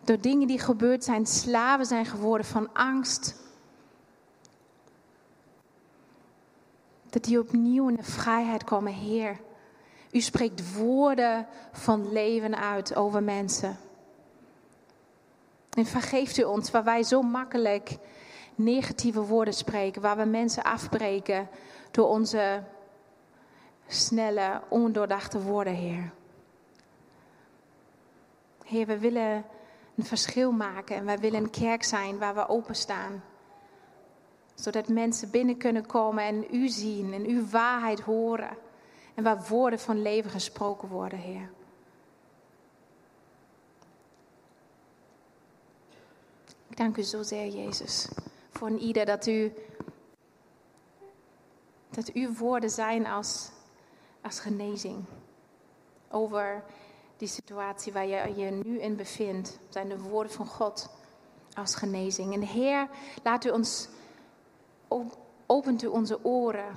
door 0.05 0.21
dingen 0.21 0.47
die 0.47 0.59
gebeurd 0.59 1.05
zijn, 1.05 1.27
slaven 1.27 1.87
zijn 1.87 2.07
geworden 2.07 2.47
van 2.47 2.73
angst. 2.73 3.35
Dat 7.11 7.25
die 7.25 7.38
opnieuw 7.38 7.88
in 7.88 7.97
de 7.97 8.03
vrijheid 8.03 8.64
komen, 8.64 8.93
Heer. 8.93 9.40
U 10.11 10.21
spreekt 10.21 10.75
woorden 10.75 11.47
van 11.73 12.12
leven 12.12 12.57
uit 12.57 12.95
over 12.95 13.23
mensen. 13.23 13.79
En 15.71 15.87
vergeeft 15.87 16.38
u 16.38 16.43
ons 16.43 16.71
waar 16.71 16.85
wij 16.85 17.03
zo 17.03 17.23
makkelijk 17.23 17.99
negatieve 18.64 19.20
woorden 19.20 19.55
spreken, 19.55 20.03
waar 20.03 20.16
we 20.16 20.25
mensen 20.25 20.62
afbreken 20.62 21.49
door 21.90 22.09
onze 22.09 22.62
snelle, 23.87 24.61
ondoordachte 24.68 25.42
woorden, 25.42 25.75
Heer. 25.75 26.12
Heer, 28.64 28.87
we 28.87 28.99
willen 28.99 29.44
een 29.96 30.05
verschil 30.05 30.53
maken 30.53 30.96
en 30.96 31.05
wij 31.05 31.18
willen 31.18 31.42
een 31.42 31.51
kerk 31.51 31.85
zijn 31.85 32.18
waar 32.18 32.35
we 32.35 32.49
openstaan. 32.49 33.23
Zodat 34.55 34.88
mensen 34.88 35.31
binnen 35.31 35.57
kunnen 35.57 35.87
komen 35.87 36.25
en 36.25 36.44
u 36.51 36.68
zien 36.68 37.12
en 37.12 37.27
uw 37.27 37.49
waarheid 37.49 38.01
horen. 38.01 38.57
En 39.14 39.23
waar 39.23 39.46
woorden 39.49 39.79
van 39.79 40.03
leven 40.03 40.31
gesproken 40.31 40.88
worden, 40.88 41.18
Heer. 41.18 41.51
Ik 46.68 46.77
dank 46.77 46.96
u 46.96 47.03
zozeer, 47.03 47.46
Jezus, 47.46 48.09
voor 48.61 48.70
ieder 48.70 49.07
dat 49.07 49.27
u, 49.27 49.53
dat 51.90 52.12
uw 52.12 52.35
woorden 52.35 52.70
zijn 52.70 53.07
als, 53.07 53.51
als 54.23 54.40
genezing. 54.40 55.05
Over 56.11 56.64
die 57.16 57.29
situatie 57.29 57.92
waar 57.92 58.07
je 58.07 58.33
je 58.37 58.51
nu 58.51 58.81
in 58.81 58.96
bevindt, 58.96 59.59
zijn 59.68 59.88
de 59.88 59.99
woorden 59.99 60.33
van 60.33 60.46
God 60.46 60.90
als 61.55 61.75
genezing. 61.75 62.35
En 62.35 62.42
Heer, 62.42 62.88
laat 63.23 63.44
u 63.44 63.51
ons, 63.51 63.88
opent 65.46 65.83
u 65.83 65.87
onze 65.87 66.25
oren 66.25 66.75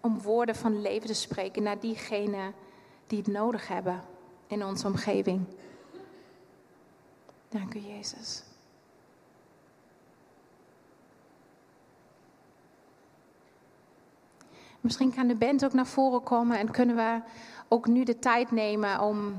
om 0.00 0.20
woorden 0.20 0.54
van 0.54 0.80
leven 0.80 1.06
te 1.06 1.14
spreken 1.14 1.62
naar 1.62 1.80
diegenen 1.80 2.54
die 3.06 3.18
het 3.18 3.26
nodig 3.26 3.68
hebben 3.68 4.02
in 4.46 4.64
onze 4.64 4.86
omgeving. 4.86 5.46
Dank 7.48 7.74
u, 7.74 7.78
Jezus. 7.78 8.49
Misschien 14.80 15.14
kan 15.14 15.26
de 15.26 15.34
band 15.34 15.64
ook 15.64 15.72
naar 15.72 15.86
voren 15.86 16.22
komen 16.22 16.58
en 16.58 16.70
kunnen 16.70 16.96
we 16.96 17.20
ook 17.68 17.86
nu 17.86 18.04
de 18.04 18.18
tijd 18.18 18.50
nemen 18.50 19.00
om 19.00 19.34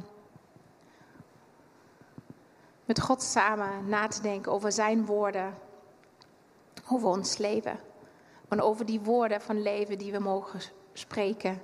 met 2.85 3.01
God 3.01 3.21
samen 3.21 3.89
na 3.89 4.07
te 4.07 4.21
denken 4.21 4.51
over 4.51 4.71
Zijn 4.71 5.05
woorden, 5.05 5.53
over 6.89 7.07
ons 7.07 7.37
leven. 7.37 7.79
En 8.47 8.61
over 8.61 8.85
die 8.85 8.99
woorden 8.99 9.41
van 9.41 9.61
leven 9.61 9.97
die 9.97 10.11
we 10.11 10.19
mogen 10.19 10.59
spreken 10.93 11.61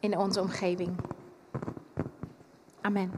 in 0.00 0.18
onze 0.18 0.40
omgeving. 0.40 0.96
Amen. 2.80 3.12